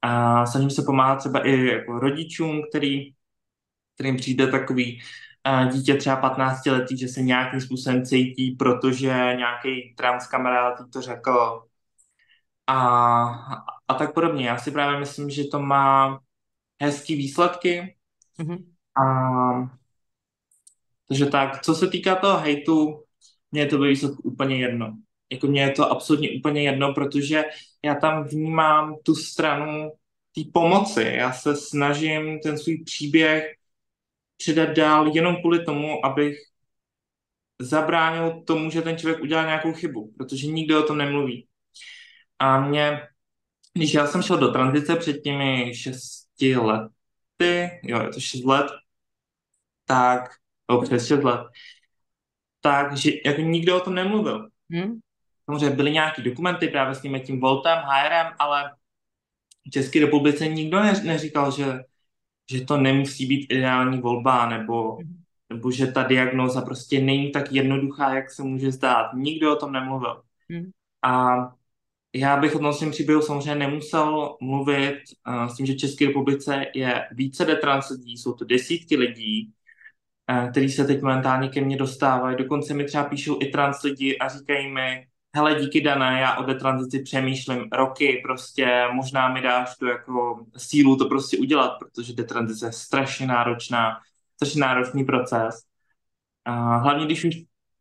[0.01, 3.13] a snažím se pomáhat třeba i jako rodičům, který,
[3.95, 5.01] kterým přijde takový
[5.71, 11.63] dítě třeba 15 letý, že se nějakým způsobem cítí, protože nějaký trans kamarád to řekl
[12.67, 12.75] a,
[13.87, 14.47] a tak podobně.
[14.47, 16.19] Já si právě myslím, že to má
[16.81, 17.95] hezký výsledky
[18.39, 18.65] mm-hmm.
[19.03, 19.83] a
[21.07, 23.03] takže tak, co se týká toho hejtu,
[23.51, 24.97] mně je to ve výsledku úplně jedno.
[25.31, 27.43] Jako mně je to absolutně úplně jedno, protože
[27.85, 29.91] já tam vnímám tu stranu
[30.35, 31.11] té pomoci.
[31.15, 33.55] Já se snažím ten svůj příběh
[34.43, 36.37] předat dál jenom kvůli tomu, abych
[37.61, 41.47] zabránil tomu, že ten člověk udělal nějakou chybu, protože nikdo o tom nemluví.
[42.39, 43.01] A mě,
[43.73, 48.71] když já jsem šel do tranzice před těmi šesti lety, jo, je to šest let,
[49.85, 50.29] tak,
[50.67, 51.41] o, přes šest let,
[52.61, 54.49] tak, že jako nikdo o tom nemluvil.
[54.71, 54.99] Hmm.
[55.45, 58.75] Samozřejmě byly nějaké dokumenty právě s tím, tím Voltem, HRM, ale
[59.67, 61.79] v České republice nikdo neříkal, že,
[62.51, 64.97] že to nemusí být ideální volba, nebo,
[65.49, 69.13] nebo že ta diagnoza prostě není tak jednoduchá, jak se může zdát.
[69.13, 70.21] Nikdo o tom nemluvil.
[70.49, 70.71] Hmm.
[71.01, 71.35] A
[72.15, 76.05] já bych o tom svým příběhu samozřejmě nemusel mluvit uh, s tím, že v České
[76.07, 79.53] republice je více detrans lidí, jsou to desítky lidí,
[80.29, 82.37] Eh, který se teď momentálně ke mně dostávají.
[82.37, 86.43] Dokonce mi třeba píšou i trans lidi a říkají mi, hele, díky Dané, já o
[86.43, 92.65] detranzici přemýšlím roky, prostě možná mi dáš tu jako sílu to prostě udělat, protože detranzice
[92.65, 93.99] je strašně náročná,
[94.35, 95.55] strašně náročný proces.
[96.45, 97.35] A hlavně, když už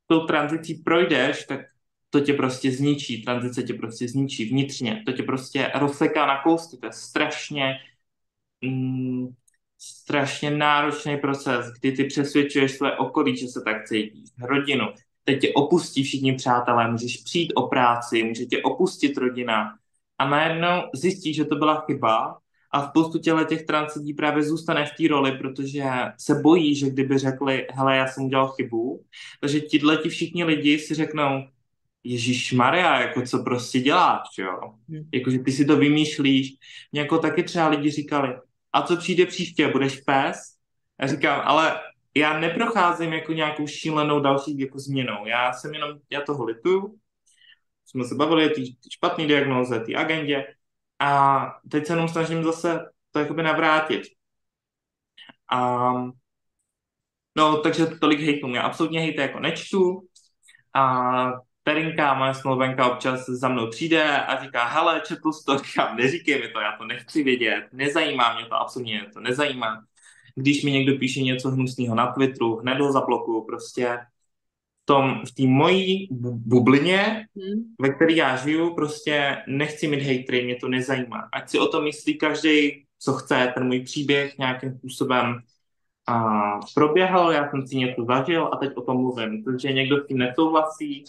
[0.07, 1.61] tou tranzicí projdeš, tak
[2.11, 6.77] to tě prostě zničí, tranzice tě prostě zničí vnitřně, to tě prostě rozseká na kousky,
[6.77, 7.79] to je strašně
[8.61, 9.29] mm,
[9.79, 14.85] strašně náročný proces, kdy ty přesvědčuješ své okolí, že se tak cítíš, rodinu.
[15.25, 19.75] Teď tě opustí všichni přátelé, můžeš přijít o práci, může tě opustit rodina
[20.19, 22.39] a najednou zjistíš, že to byla chyba
[22.71, 25.85] a spoustu těle těch trans lidí právě zůstane v té roli, protože
[26.19, 29.05] se bojí, že kdyby řekli, hele, já jsem udělal chybu,
[29.41, 31.45] takže tihle ti všichni lidi si řeknou,
[32.05, 34.75] Ježíš Maria, jako co prostě děláš, jo?
[34.89, 35.09] Hmm.
[35.13, 36.53] Jakože ty si to vymýšlíš.
[36.93, 38.35] Mě jako taky třeba lidi říkali,
[38.73, 40.37] a co přijde příště, budeš pes?
[41.01, 41.81] Já říkám, ale
[42.15, 45.27] já neprocházím jako nějakou šílenou další jako změnou.
[45.27, 46.99] Já jsem jenom, já toho lituju.
[47.87, 48.61] Jsme se bavili o té
[48.93, 50.47] špatné diagnoze, té agendě.
[50.99, 54.03] A teď se jenom snažím zase to jakoby navrátit.
[55.51, 55.93] A,
[57.37, 58.49] no, takže tolik hejtů.
[58.49, 60.09] Já absolutně hejty jako nečtu.
[60.75, 61.33] A
[61.65, 66.41] Terinka, moje smlouvenka, občas za mnou přijde a říká, hele, četl jsi to, říkám, neříkej
[66.43, 69.85] mi to, já to nechci vědět, nezajímá mě to, absolutně to nezajímá.
[70.35, 73.99] Když mi někdo píše něco hnusného na Twitteru, hned ho zablokuju, prostě
[74.83, 77.75] v tom, v té mojí bublině, hmm.
[77.81, 81.29] ve které já žiju, prostě nechci mít hejtry, mě to nezajímá.
[81.33, 85.41] Ať si o tom myslí každý, co chce, ten můj příběh nějakým způsobem
[86.07, 89.45] a proběhl, já jsem si něco zažil a teď o tom mluvím.
[89.45, 91.05] Takže někdo s tím nesouhlasí,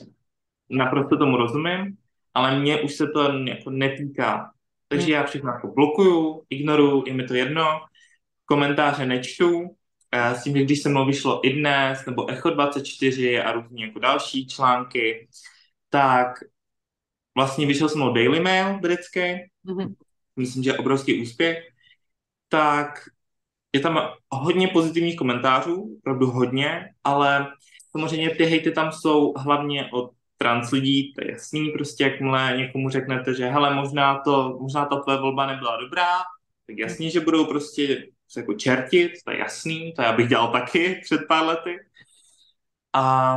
[0.70, 1.98] naprosto tomu rozumím,
[2.34, 4.52] ale mě už se to jako netýká.
[4.88, 5.14] Takže hmm.
[5.14, 7.64] já všechno jako blokuju, ignoruju, je mi to jedno,
[8.46, 9.76] komentáře nečtu,
[10.14, 14.00] s tím, že když se mnou vyšlo i dnes, nebo Echo 24 a různě jako
[14.00, 15.28] další články,
[15.90, 16.40] tak
[17.36, 19.96] vlastně vyšel se mnou Daily Mail britský, mm-hmm.
[20.36, 21.58] myslím, že je obrovský úspěch,
[22.50, 23.10] tak
[23.74, 27.48] je tam hodně pozitivních komentářů, opravdu hodně, ale
[27.92, 32.90] samozřejmě ty hejty tam jsou hlavně od trans lidí, to je jasný, prostě jakmile někomu
[32.90, 36.18] řeknete, že hele, možná, to, možná ta tvoje volba nebyla dobrá,
[36.68, 40.52] tak jasný, že budou prostě se jako čertit, to je jasný, to já bych dělal
[40.52, 41.80] taky před pár lety.
[42.94, 43.36] A,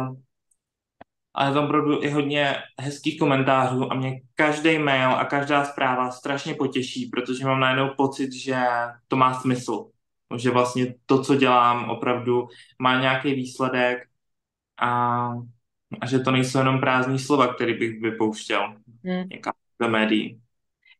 [1.35, 6.11] a je tam opravdu i hodně hezkých komentářů a mě každý mail a každá zpráva
[6.11, 8.57] strašně potěší, protože mám najednou pocit, že
[9.09, 9.91] to má smysl.
[10.37, 14.09] Že vlastně to, co dělám, opravdu má nějaký výsledek
[14.81, 15.29] a
[16.01, 19.29] a že to nejsou jenom prázdní slova, který bych vypouštěl hmm.
[19.31, 20.41] někam do médií.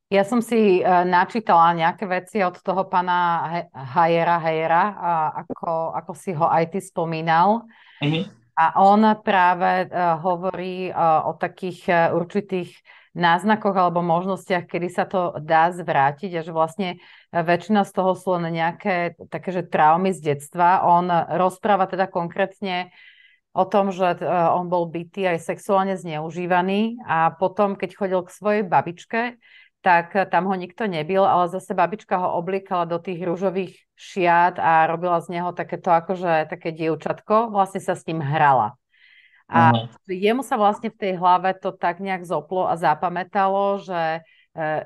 [0.07, 3.43] Ja som si uh, načítala nejaké veci od toho pana
[3.75, 4.85] Hajera Hejera,
[5.35, 7.67] ako, ako si ho aj ty spomínal.
[7.99, 8.25] Mm-hmm.
[8.57, 12.71] A on práve uh, hovorí uh, o takých určitých
[13.17, 17.01] náznakoch alebo možnostiach, kedy sa to dá zvrátiť a že vlastne
[17.33, 20.85] väčšina z toho sú len nejaké také, že traumy z detstva.
[20.85, 21.09] On
[21.41, 22.93] rozpráva teda konkrétne
[23.57, 24.21] o tom, že
[24.53, 29.41] on bol bytý aj sexuálne zneužívaný a potom, keď chodil k svojej babičke,
[29.87, 34.91] tak tam ho nikto nebil, ale zase babička ho oblíkala do tých rúžových šiat a
[34.91, 38.75] robila z neho takéto akože také dievčatko, vlastne sa s ním hrala.
[39.47, 44.27] A jemu sa vlastne v tej hlave to tak nejak zoplo a zapamätalo, že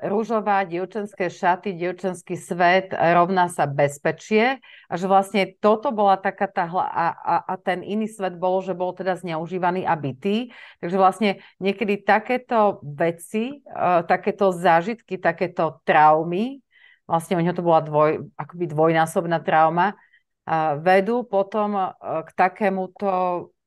[0.03, 4.59] rúžová, dievčenské šaty, dievčenský svet rovná sa bezpečie
[4.91, 8.59] a že vlastne toto bola taká tá hla a, a, a ten iný svet bol,
[8.59, 10.51] že bol teda zneužívaný a bytý.
[10.83, 11.29] Takže vlastne
[11.63, 16.59] niekedy takéto veci, uh, takéto zážitky, takéto traumy,
[17.07, 23.07] vlastne u neho to bola dvoj, akoby dvojnásobná trauma, uh, vedú potom k takémuto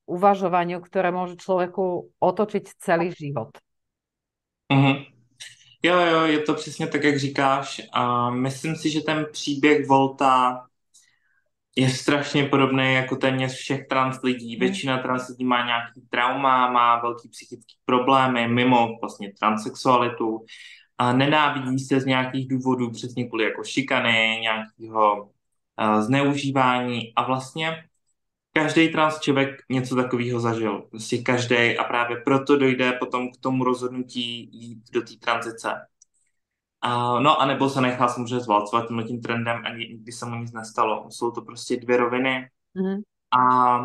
[0.05, 3.57] uvažovaniu, ktoré môže človeku otočiť celý život.
[4.69, 5.14] Mm-hmm.
[5.85, 7.81] Jo, jo, je to přesně tak, jak říkáš.
[7.93, 10.65] A myslím si, že ten příběh Volta
[11.75, 14.55] je strašně podobný jako téměř všech trans lidí.
[14.55, 14.59] Hmm.
[14.59, 20.45] Většina trans lidí má nějaký trauma, má velký psychický problémy mimo vlastně transexualitu
[20.97, 27.83] a nenávidí se z nějakých důvodů, přesně kvůli jako šikany, nějakého uh, zneužívání a vlastně
[28.57, 30.81] každý trans člověk něco takového zažil.
[30.81, 35.87] Prostě každý a právě proto dojde potom k tomu rozhodnutí jít do té tranzice.
[36.85, 40.35] Uh, no a nebo se nechá samozřejmě zvalcovat tímhle tím trendem a nikdy se mu
[40.35, 41.11] nic nestalo.
[41.11, 42.49] Jsou to prostě dvě roviny.
[42.75, 43.01] Mm-hmm.
[43.31, 43.79] A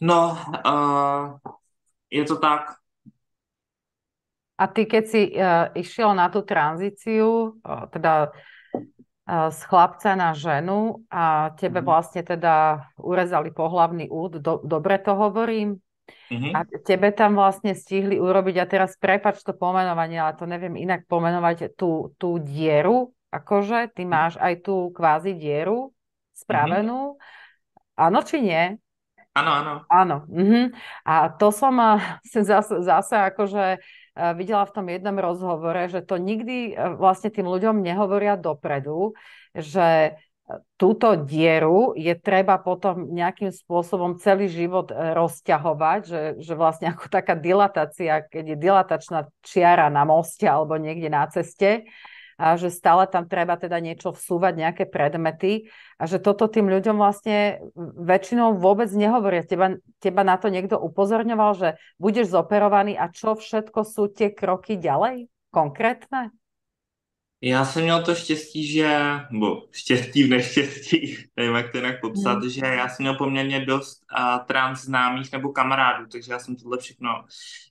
[0.00, 1.52] no, uh,
[2.10, 2.60] je to tak.
[4.58, 8.32] A ty, keď si uh, išiel na tú tranzíciu, uh, teda
[9.28, 11.88] z chlapca na ženu a tebe mm-hmm.
[11.92, 15.76] vlastne teda urezali pohlavný úd, do, dobre to hovorím?
[16.32, 16.52] Mm-hmm.
[16.56, 21.04] A tebe tam vlastne stihli urobiť, a teraz prepač to pomenovanie, ale to neviem inak
[21.04, 25.92] pomenovať, tú, tú dieru, akože ty máš aj tú kvázi dieru
[26.32, 27.20] spravenú.
[27.20, 28.00] Mm-hmm.
[28.00, 28.80] Áno či nie?
[29.36, 29.72] Áno, áno.
[29.92, 30.16] Áno.
[30.26, 30.64] Mm-hmm.
[31.04, 31.76] A to som
[32.24, 33.78] zase, zase akože
[34.34, 39.14] videla v tom jednom rozhovore, že to nikdy vlastne tým ľuďom nehovoria dopredu,
[39.54, 40.18] že
[40.80, 47.36] túto dieru je treba potom nejakým spôsobom celý život rozťahovať, že, že vlastne ako taká
[47.36, 51.84] dilatácia, keď je dilatačná čiara na moste alebo niekde na ceste,
[52.38, 55.66] a že stále tam treba teda niečo vsúvať, nejaké predmety
[55.98, 57.58] a že toto tým ľuďom vlastne
[57.98, 59.42] väčšinou vôbec nehovoria.
[59.42, 61.68] Teba, teba na to niekto upozorňoval, že
[61.98, 65.26] budeš zoperovaný a čo všetko sú tie kroky ďalej?
[65.50, 66.30] Konkrétne?
[67.40, 72.38] Já jsem měl to štěstí, že, nebo štěstí v neštěstí, nevím, jak to jinak popsat,
[72.38, 72.50] hmm.
[72.50, 76.78] že já jsem měl poměrně dost uh, trans známých nebo kamarádů, takže já jsem tohle
[76.78, 77.24] všechno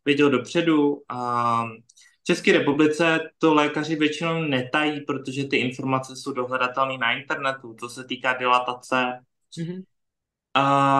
[0.05, 0.93] věděl dopředu.
[0.93, 1.69] Uh,
[2.27, 8.03] České republice to lékaři většinou netají, protože ty informace jsou dohledatelné na internetu, to se
[8.03, 9.19] týká dilatace.
[9.57, 9.83] Mm-hmm.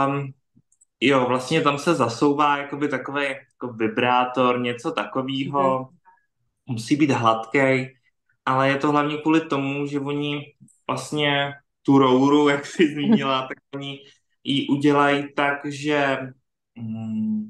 [0.10, 0.34] Um,
[1.02, 5.80] jo, vlastně tam se zasouvá jakoby takový jako vibrátor, něco takového.
[5.80, 5.90] Mm-hmm.
[6.66, 7.88] Musí být hladký,
[8.46, 10.54] ale je to hlavně kvůli tomu, že oni
[10.88, 14.00] vlastně tu rouru, jak jsi zmínila, tak oni
[14.44, 16.18] ji udělají tak, že
[16.76, 17.48] mm,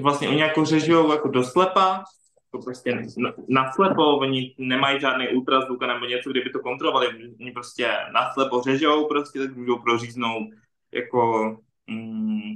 [0.00, 2.04] vlastně oni jako řežou jako doslepa
[2.54, 3.02] to prostě
[3.48, 7.08] naslepo, oni nemají žádný ultrazvuk nebo něco, kdyby to kontrolovali,
[7.40, 10.48] oni prostě naslepo řežou, prostě tak můžou proříznout
[10.92, 12.52] jako mm,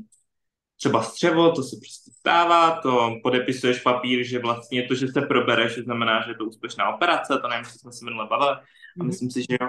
[0.76, 5.74] třeba střevo, to se prostě stává, to podepisuješ papír, že vlastně to, že se probereš,
[5.74, 8.62] že znamená, že je to úspěšná operace, to nevím, jestli jsme si minule bavili, a
[8.96, 9.06] mhm.
[9.06, 9.68] myslím si, že jo.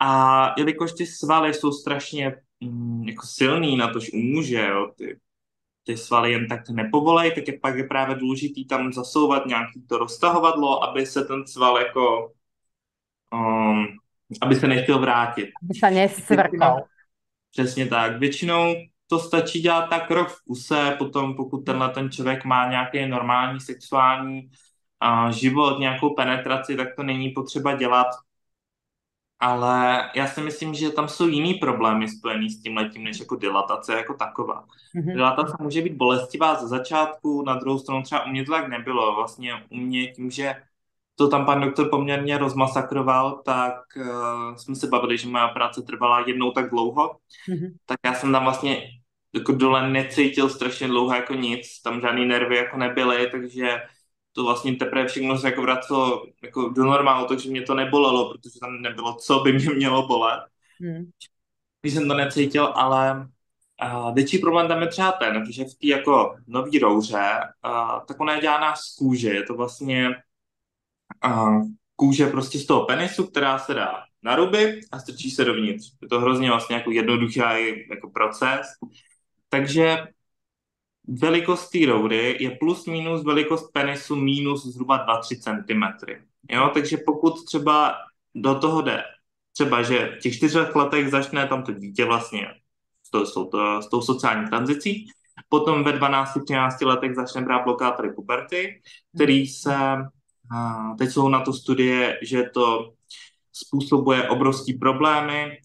[0.00, 4.92] A jelikož ty svaly jsou strašně mm, jako silný na to, že u muže, jo,
[4.96, 5.18] ty
[5.88, 9.98] ty svaly jen tak nepovolej, tak je pak je právě důležitý tam zasouvat nějaký to
[9.98, 12.32] roztahovadlo, aby se ten sval jako,
[13.32, 13.86] um,
[14.40, 15.48] aby se nechtěl vrátit.
[15.64, 16.84] Aby se nesvrkal.
[17.50, 18.18] Přesně tak.
[18.18, 18.74] Většinou
[19.06, 23.60] to stačí dělat tak krok v kuse, potom pokud tenhle ten člověk má nějaký normální
[23.60, 24.50] sexuální
[25.04, 28.06] uh, život, nějakou penetraci, tak to není potřeba dělat
[29.40, 33.36] ale já si myslím, že tam jsou jiný problémy spojený s tím letím, než jako
[33.36, 34.64] dilatace jako taková.
[34.96, 35.14] Mm-hmm.
[35.14, 39.14] Dilatace může být bolestivá ze začátku, na druhou stranu třeba u mě to tak nebylo.
[39.14, 40.54] Vlastně u mě tím, že
[41.16, 46.24] to tam pan doktor poměrně rozmasakroval, tak uh, jsme se bavili, že moja práce trvala
[46.26, 47.16] jednou tak dlouho,
[47.48, 47.72] mm-hmm.
[47.86, 48.82] tak já jsem tam vlastně
[49.34, 53.82] jako dole necítil strašně dlouho jako nic, tam žádný nervy jako nebyly, takže
[54.32, 58.60] to vlastně teprve všechno se jako vracelo jako do normálu, takže mě to nebolelo, protože
[58.60, 60.40] tam nebylo, co by mě mělo bolet.
[60.80, 61.10] Hmm.
[61.80, 63.28] Když jsem to necítil, ale
[63.84, 67.30] uh, větší problém tam je třeba ten, že v té jako nový rouře,
[67.66, 70.08] uh, tak ona je dělána z kůže, je to vlastně
[71.26, 71.62] uh,
[71.96, 75.92] kůže prostě z toho penisu, která se dá na ruby a strčí se dovnitř.
[76.02, 77.40] Je to hrozně vlastně jako jednoduchý
[77.90, 78.66] jako proces.
[79.48, 80.06] Takže
[81.08, 86.06] velikost té roury je plus minus velikost penisu minus zhruba 2-3 cm.
[86.50, 87.94] Jo, takže pokud třeba
[88.34, 89.02] do toho jde,
[89.52, 92.46] třeba, že v těch čtyřech letech začne tam to dítě vlastně
[93.02, 95.06] s, to, s, to, s tou sociální tranzicí,
[95.48, 98.80] potom ve 12-13 letech začne brát blokátory puberty,
[99.14, 99.74] který se,
[100.54, 102.92] a teď jsou na to studie, že to
[103.52, 105.58] způsobuje obrovský problémy,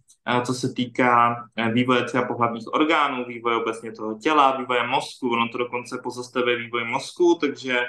[0.46, 5.50] co se týká eh, vývoje třeba pohlavních orgánů, vývoje obecně toho těla, vývoje mozku, ono
[5.50, 7.80] to dokonce pozastavuje vývoj mozku, takže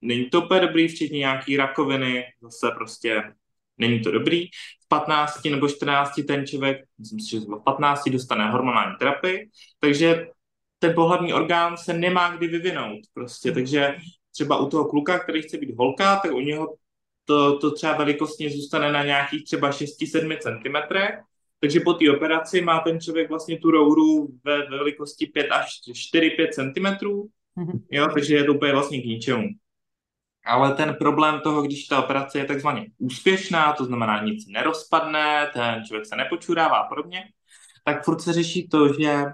[0.00, 3.34] není to úplně dobrý, včetně nějaký rakoviny, zase prostě
[3.78, 4.46] není to dobrý.
[4.84, 9.50] V 15 nebo 14 ten člověk, myslím si, že v 15 dostane hormonální terapii,
[9.80, 10.26] takže
[10.78, 13.96] ten pohlavní orgán se nemá kdy vyvinout prostě, takže
[14.32, 16.76] třeba u toho kluka, který chce být holka, tak u něho
[17.24, 20.96] to, to třeba velikostně zůstane na nějakých třeba 6-7 cm,
[21.60, 25.66] takže po té operaci má ten člověk vlastně tu rouru ve velikosti 5 až
[26.14, 27.06] 4-5 cm,
[27.56, 27.80] mm-hmm.
[27.90, 29.48] jo, takže je to úplně vlastně k ničemu.
[30.44, 35.84] Ale ten problém toho, když ta operace je takzvaně úspěšná, to znamená nic nerozpadne, ten
[35.86, 37.24] člověk se nepočurává a podobně,
[37.84, 39.24] tak furt se řeší to, že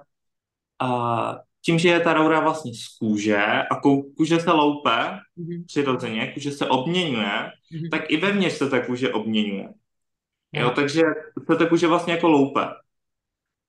[0.82, 3.80] uh, tím, že je ta roura vlastně z kůže a
[4.16, 5.64] kůže se loupe mm-hmm.
[5.66, 7.90] přirozeně, kůže se obměňuje, mm-hmm.
[7.90, 9.68] tak i vevnitř se ta kůže obměňuje.
[10.52, 11.02] Jo, takže
[11.50, 12.60] se tak už je vlastně jako loupe.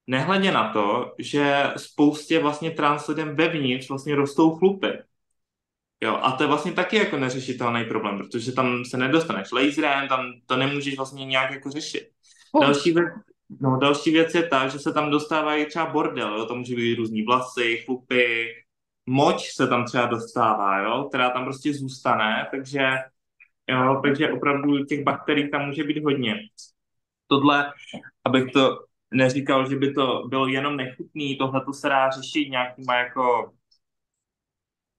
[0.08, 4.88] Nehledě na to, že spoustě vlastně trans lidem vevnitř vlastně rostou chlupy.
[6.02, 10.34] Jo, a to je vlastně taky jako neřešitelný problém, protože tam se nedostaneš laserem, tam
[10.46, 12.10] to nemůžeš vlastně nějak jako řešit.
[12.52, 12.62] Uh.
[12.62, 13.08] Další, věc,
[13.62, 16.96] no, další věc je ta, že se tam dostávají třeba bordel, jo, to může být
[16.96, 18.48] různý vlasy, chlupy,
[19.06, 22.90] moč se tam třeba dostává, jo, která tam prostě zůstane, takže
[23.70, 26.36] Jo, takže opravdu těch bakterií tam může být hodně.
[27.28, 27.74] Tohle,
[28.26, 32.96] abych to neříkal, že by to bylo jenom nechutný, tohle to se dá řešit nějakýma
[32.96, 33.54] jako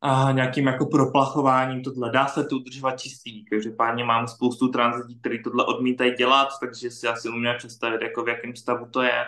[0.01, 2.11] a nějakým jako proplachováním tohle.
[2.11, 3.45] Dá se to udržovat čistý.
[3.45, 8.29] Každopádně mám spoustu tranzití, který tohle odmítají dělat, takže si asi umím představit, jako v
[8.29, 9.25] jakém stavu to je.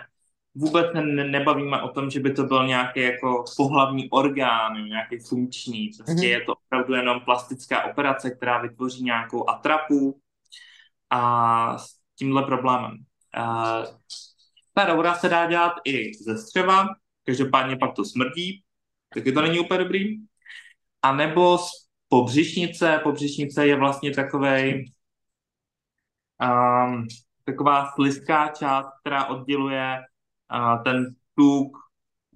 [0.55, 5.89] Vůbec ne, nebavíme o tom, že by to byl nějaký jako pohlavní orgán, nějaký funkční.
[5.97, 6.29] Prostě mm-hmm.
[6.29, 10.19] je to opravdu jenom plastická operace, která vytvoří nějakou atrapu
[11.09, 11.85] a s
[12.15, 12.91] tímhle problémem.
[13.37, 13.85] Uh,
[14.73, 16.87] ta roura se dá dělat i ze střeva,
[17.23, 18.63] každopádně pak to smrdí,
[19.13, 20.17] taky to není úplně dobrý.
[21.01, 21.69] A nebo z
[22.07, 22.99] pobřišnice.
[23.03, 24.91] Pobřišnice je vlastně takovej,
[26.41, 27.07] um,
[27.43, 29.99] taková slizká část, která odděluje
[30.83, 31.77] ten tuk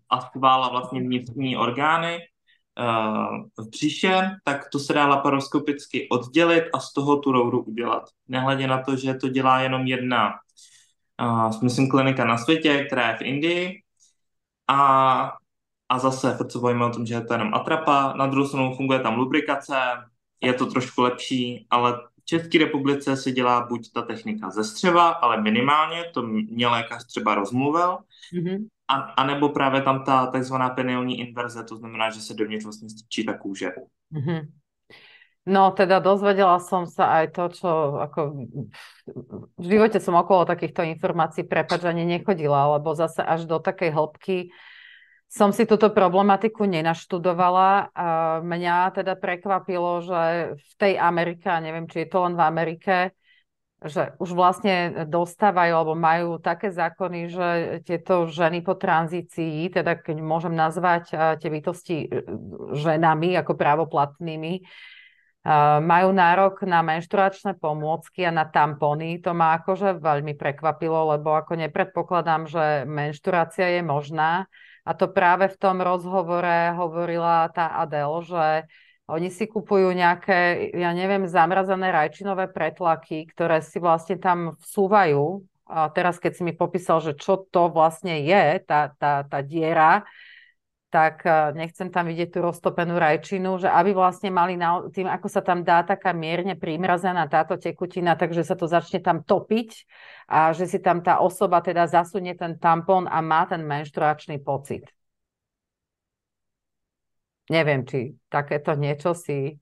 [0.09, 2.19] a sval a vlastně vnitřní orgány
[2.79, 8.03] uh, v břiše, tak to se dá laparoskopicky oddělit a z toho tu rouru udělat.
[8.27, 10.33] Nehledě na to, že to dělá jenom jedna,
[11.21, 13.81] uh, myslím, klinika na světě, která je v Indii.
[14.67, 15.31] A
[15.89, 18.99] a zase, co bojíme o tom, že je to jenom atrapa, na druhou stranu funguje
[18.99, 19.75] tam lubrikace,
[20.41, 25.41] je to trošku lepší, ale České republice se dělá buď ta technika ze střeva, ale
[25.41, 27.97] minimálně, to mě lékař třeba rozmluvil,
[28.33, 28.67] mm-hmm.
[28.87, 32.89] a, a nebo právě tam ta takzvaná peniální inverze, to znamená, že se dovnitř vlastně
[32.89, 33.71] strčí ta kůže.
[34.13, 34.41] Mm-hmm.
[35.45, 37.69] No teda dozvedela som sa aj to, čo
[38.01, 38.49] ako
[39.61, 44.49] v živote som okolo takýchto informácií prepač ani nechodila, lebo zase až do takej hĺbky
[45.35, 47.91] som si túto problematiku nenaštudovala.
[48.39, 50.21] Mňa teda prekvapilo, že
[50.55, 52.95] v tej Amerike, neviem, či je to len v Amerike,
[53.83, 57.47] že už vlastne dostávajú alebo majú také zákony, že
[57.83, 62.23] tieto ženy po tranzícii, teda keď môžem nazvať tie bytosti e,
[62.71, 64.63] ženami ako právoplatnými,
[65.85, 69.21] majú nárok na menštruačné pomôcky a na tampony.
[69.21, 74.49] To ma akože veľmi prekvapilo, lebo ako nepredpokladám, že menštruácia je možná
[74.85, 78.69] a to práve v tom rozhovore hovorila tá Adel, že
[79.05, 85.45] oni si kupujú nejaké, ja neviem, zamrazené rajčinové pretlaky, ktoré si vlastne tam vsúvajú.
[85.65, 90.05] A teraz, keď si mi popísal, že čo to vlastne je, tá, tá, tá diera,
[90.95, 95.27] tak eh, nechcem tam vidieť tú roztopenú rajčinu, že aby vlastne mali na, tým, ako
[95.27, 99.83] sa tam dá taká mierne primrazená táto tekutina, takže sa to začne tam topiť
[100.31, 104.87] a že si tam tá osoba teda zasunie ten tampon a má ten menštruačný pocit.
[107.51, 109.59] Neviem, či takéto niečo si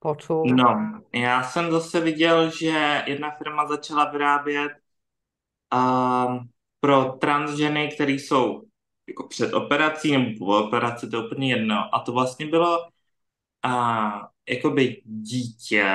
[0.00, 0.48] počul.
[0.48, 4.72] No, já jsem zase viděl, že jedna firma začala vyrábět
[5.70, 6.48] um,
[6.80, 8.67] pro transženy, které jsou
[9.08, 11.94] jako před operací nebo po operaci, to je úplně jedno.
[11.94, 12.88] A to vlastně bylo
[13.62, 15.86] a, jakoby dítě,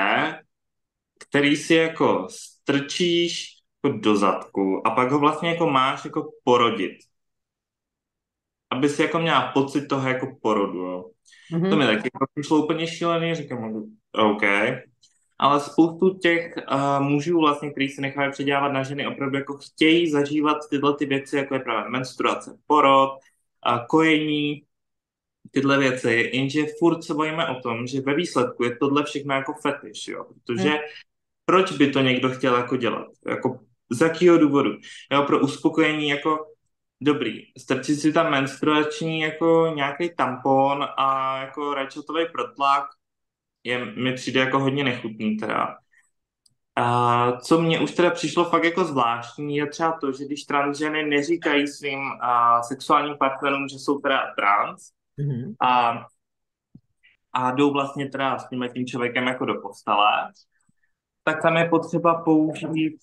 [1.18, 3.46] který si jako strčíš
[3.84, 6.92] jako do zadku a pak ho vlastně jako máš jako porodit.
[8.70, 11.10] Aby si jako měla pocit toho jako porodu, jo.
[11.52, 11.70] Mm-hmm.
[11.70, 14.42] To mi taky jako přišlo úplně šílený, říkám, OK
[15.38, 20.10] ale spoustu těch uh, mužů vlastně, kteří se nechají předávat na ženy, opravdu jako chtějí
[20.10, 24.62] zažívat tyhle ty věci, jako je právě menstruace, porod, uh, kojení,
[25.50, 29.52] tyhle věci, jenže furt se bojíme o tom, že ve výsledku je tohle všechno jako
[29.62, 30.78] fetiš, jo, protože hmm.
[31.44, 33.60] proč by to někdo chtěl jako dělat, jako
[33.90, 34.70] z jakého důvodu,
[35.12, 36.46] jo, pro uspokojení jako
[37.00, 42.84] dobrý, strčit si tam menstruační jako nějaký tampon a jako rajčatový protlak,
[43.64, 45.76] je, mi přijde jako hodně nechutný teda.
[46.76, 51.02] A co mě už teda přišlo fakt jako zvláštní, je třeba to, že když transženy
[51.02, 55.54] neříkají svým a, sexuálním partnerům, že jsou teda trans mm-hmm.
[55.60, 56.06] a,
[57.32, 60.32] a jdou vlastně teda s tím, tím člověkem jako do postele,
[61.24, 62.96] tak tam je potřeba použít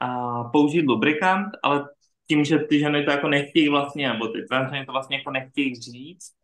[0.00, 1.88] a, použít lubrikant, ale
[2.26, 5.74] tím, že ty ženy to jako nechtějí vlastně, nebo ty transženy to vlastně jako nechtějí
[5.74, 6.37] říct,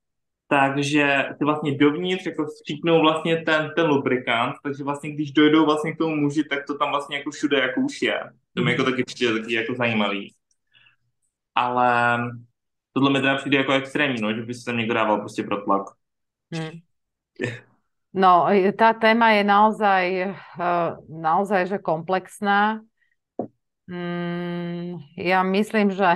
[0.55, 5.93] takže ty vlastně dovnitř jako vstříknou vlastně ten, ten lubrikant, takže vlastně když dojdou vlastně
[5.93, 8.21] k tomu muži, tak to tam vlastně jako všude jako už je.
[8.55, 8.91] To mi jako mhm.
[8.91, 10.35] taky přijde taky jako zajímavý.
[11.55, 12.19] Ale
[12.93, 15.57] tohle mi teda přijde jako extrémní, no, že by se tam někdo dával prostě pro
[15.57, 15.83] tlak.
[16.55, 16.71] Hmm.
[18.15, 18.47] No,
[18.79, 22.79] tá téma je naozaj, eh, naozaj že komplexná.
[23.91, 26.15] Mm, ja myslím, že,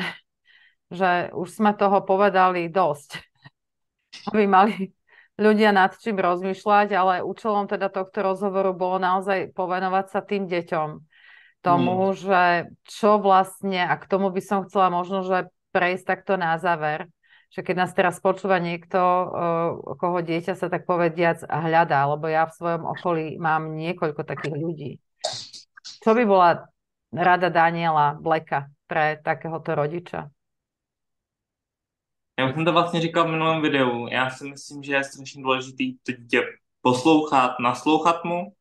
[0.95, 3.28] že už sme toho povedali dosť
[4.33, 4.93] aby mali
[5.39, 10.89] ľudia nad čím rozmýšľať, ale účelom teda tohto rozhovoru bolo naozaj povenovať sa tým deťom.
[11.59, 12.19] Tomu, mm.
[12.19, 12.43] že
[12.87, 17.11] čo vlastne, a k tomu by som chcela možno, že prejsť takto na záver,
[17.49, 19.01] že keď nás teraz počúva niekto,
[19.97, 24.91] koho dieťa sa tak povediac hľadá, lebo ja v svojom okolí mám niekoľko takých ľudí.
[26.05, 26.69] Čo by bola
[27.11, 30.29] rada Daniela Bleka pre takéhoto rodiča?
[32.39, 34.07] Já už jsem to vlastně říkal v minulém videu.
[34.11, 36.43] Já si myslím, že je strašně důležitý to dítě
[36.81, 38.53] poslouchat, naslouchat mu.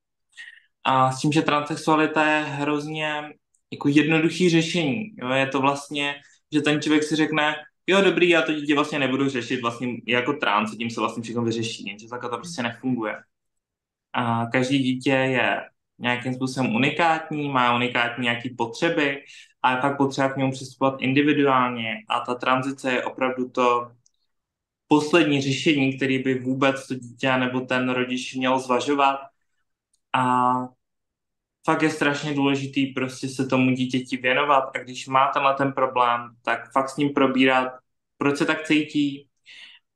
[0.84, 3.32] A s tím, že transsexualita je hrozně
[3.72, 5.16] jako jednoduchý řešení.
[5.18, 5.30] Jo?
[5.30, 6.16] Je to vlastně,
[6.54, 7.56] že ten člověk si řekne,
[7.88, 11.44] jo, dobrý, já to dítě vlastně nebudu řešit vlastně jako trans, tím se vlastně všechno
[11.44, 13.16] vyřeší, jenže takhle to prostě nefunguje.
[14.14, 15.62] A každý dítě je
[16.00, 19.24] nějakým způsobem unikátní, má unikátní nějaké potřeby
[19.68, 23.92] a je pak potřeba k němu přistupovat individuálně a ta tranzice je opravdu to
[24.88, 29.20] poslední řešení, který by vůbec to dítě nebo ten rodič měl zvažovat
[30.14, 30.54] a
[31.66, 36.22] fakt je strašně důležitý prostě se tomu dítěti věnovat a když má tenhle ten problém,
[36.42, 37.72] tak fakt s ním probírat,
[38.18, 39.28] proč se tak cítí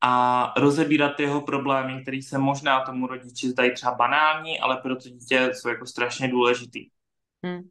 [0.01, 5.09] a rozebírat jeho problémy, které se možná tomu rodiči zdají třeba banální, ale pro to
[5.09, 6.89] dítě jsou jako strašně důležitý.
[7.45, 7.61] Hmm.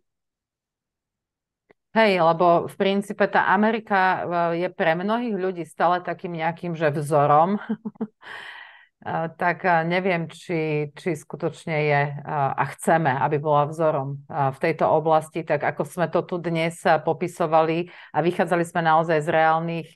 [1.91, 6.95] Hej, lebo v princípe tá Amerika eh, je pre mnohých ľudí stále takým nejakým, že
[6.95, 7.59] vzorom.
[9.40, 15.64] tak neviem, či, či skutočne je a chceme, aby bola vzorom v tejto oblasti, tak
[15.64, 19.88] ako sme to tu dnes popisovali a vychádzali sme naozaj z reálnych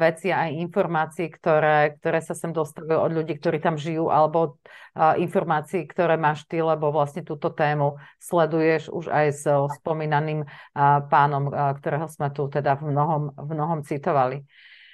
[0.00, 4.58] vecí a informácií, ktoré, ktoré sa sem dostavujú od ľudí, ktorí tam žijú, alebo
[4.96, 9.44] informácií, ktoré máš ty, lebo vlastne túto tému sleduješ už aj s
[9.78, 10.42] spomínaným
[11.06, 14.42] pánom, ktorého sme tu teda v mnohom, v mnohom citovali.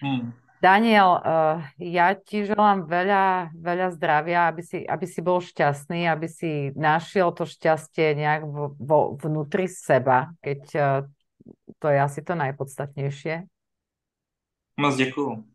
[0.05, 0.36] Hmm.
[0.66, 6.26] Daniel, uh, ja ti želám veľa, veľa zdravia, aby si, aby si bol šťastný, aby
[6.26, 11.06] si našiel to šťastie nejak vo, vo, vnútri seba, keď uh,
[11.78, 13.46] to je asi to najpodstatnejšie.
[14.82, 15.46] Moc děkuju.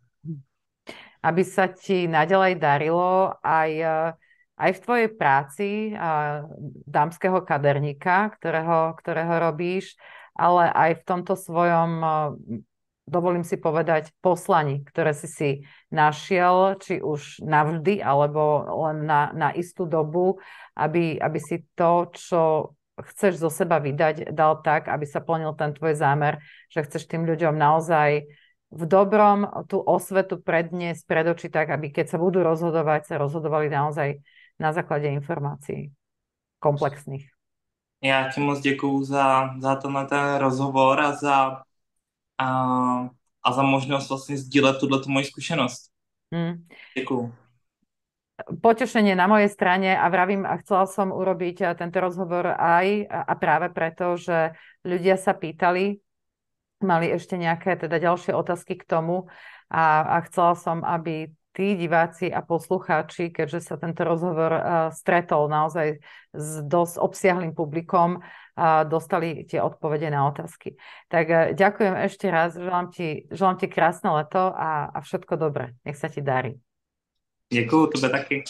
[1.19, 4.09] Aby sa ti naďalej darilo aj, uh,
[4.55, 6.47] aj v tvojej práci uh,
[6.87, 9.99] dámskeho kaderníka, ktorého, ktorého robíš,
[10.39, 12.13] ale aj v tomto svojom uh,
[13.11, 15.49] dovolím si povedať, poslaní, ktoré si si
[15.91, 20.39] našiel, či už navždy, alebo len na, na istú dobu,
[20.79, 25.75] aby, aby si to, čo chceš zo seba vydať, dal tak, aby sa plnil ten
[25.75, 26.39] tvoj zámer,
[26.71, 28.23] že chceš tým ľuďom naozaj
[28.71, 33.67] v dobrom tú osvetu predniesť pred oči tak, aby keď sa budú rozhodovať, sa rozhodovali
[33.67, 34.23] naozaj
[34.55, 35.91] na základe informácií
[36.63, 37.27] komplexných.
[38.03, 41.61] Já ti moc děkuju za, za tenhle ten rozhovor a za
[42.41, 43.09] a,
[43.43, 45.91] a za možnost vlastně sdílet tuhle moji zkušenost.
[46.31, 46.67] Mm.
[46.97, 47.33] Děkuju.
[48.41, 53.33] Potešenie na mojej strane a vravím, a chcela som urobiť eh, tento rozhovor aj a
[53.37, 56.01] práve preto, že ľudia sa pýtali,
[56.81, 59.29] mali ešte nejaké teda ďalšie otázky k tomu
[59.69, 64.61] a, a chcela som, aby tí diváci a poslucháči, keďže sa tento rozhovor uh,
[64.95, 65.99] stretol naozaj
[66.31, 68.23] s dosť obsiahlým publikom,
[68.61, 70.75] a dostali tie odpovede na otázky.
[71.07, 75.71] Tak e, ďakujem ešte raz, želám ti, želám ti krásne leto a, a všetko dobré.
[75.87, 76.59] Nech sa ti darí.
[77.51, 78.43] Děkuju, tebe taky.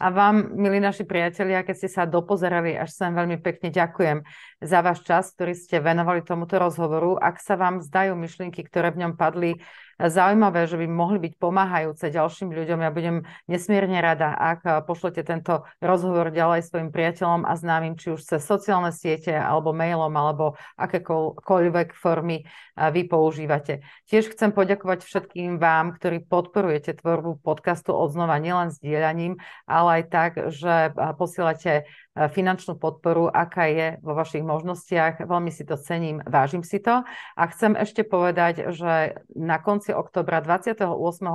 [0.00, 4.24] A vám, milí naši priatelia, keď ste sa dopozerali až sem, veľmi pekne ďakujem
[4.64, 7.20] za váš čas, ktorý ste venovali tomuto rozhovoru.
[7.20, 9.60] Ak sa vám zdajú myšlienky, ktoré v ňom padli,
[9.98, 12.80] zaujímavé, že by mohli byť pomáhajúce ďalším ľuďom.
[12.82, 13.16] Ja budem
[13.46, 18.42] nesmierne rada, ak eh, pošlete tento rozhovor ďalej svojim priateľom a známym, či už cez
[18.42, 23.86] sociálne siete, alebo mailom, alebo akékoľvek formy eh, vy používate.
[24.10, 29.38] Tiež chcem poďakovať všetkým vám, ktorí podporujete tvorbu podcastu odznova nielen sdieľaním,
[29.68, 35.26] ale aj tak, že eh, posielate finančnú podporu, aká je vo vašich možnostiach.
[35.26, 37.02] Veľmi si to cením, vážim si to.
[37.34, 40.86] A chcem ešte povedať, že na konci oktobra, 28.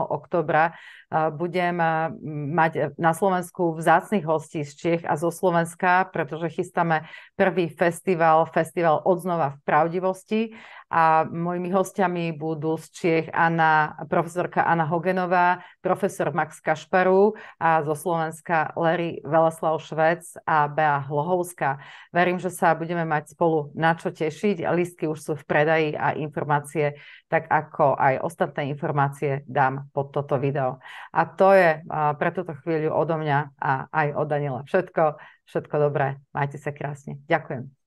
[0.07, 0.79] oktobra,
[1.09, 1.75] budem
[2.53, 9.01] mať na Slovensku vzácných hostí z Čech a zo Slovenska, pretože chystáme prvý festival, festival
[9.01, 10.41] Odznova v pravdivosti
[10.89, 17.93] a mojimi hostiami budú z Čiech Anna, profesorka Anna Hogenová, profesor Max Kašparu a zo
[17.93, 21.77] Slovenska Larry Veleslav Švec a Bea Hlohovská.
[22.09, 24.65] Verím, že sa budeme mať spolu na čo tešiť.
[24.65, 26.97] Listky už sú v predaji a informácie,
[27.29, 30.81] tak ako aj ostatné informácie dám pod toto video.
[31.09, 35.17] A to je pre túto chvíľu odo mňa a aj od Daniela všetko.
[35.49, 36.21] Všetko dobré.
[36.29, 37.17] Majte sa krásne.
[37.25, 37.78] Ďakujem.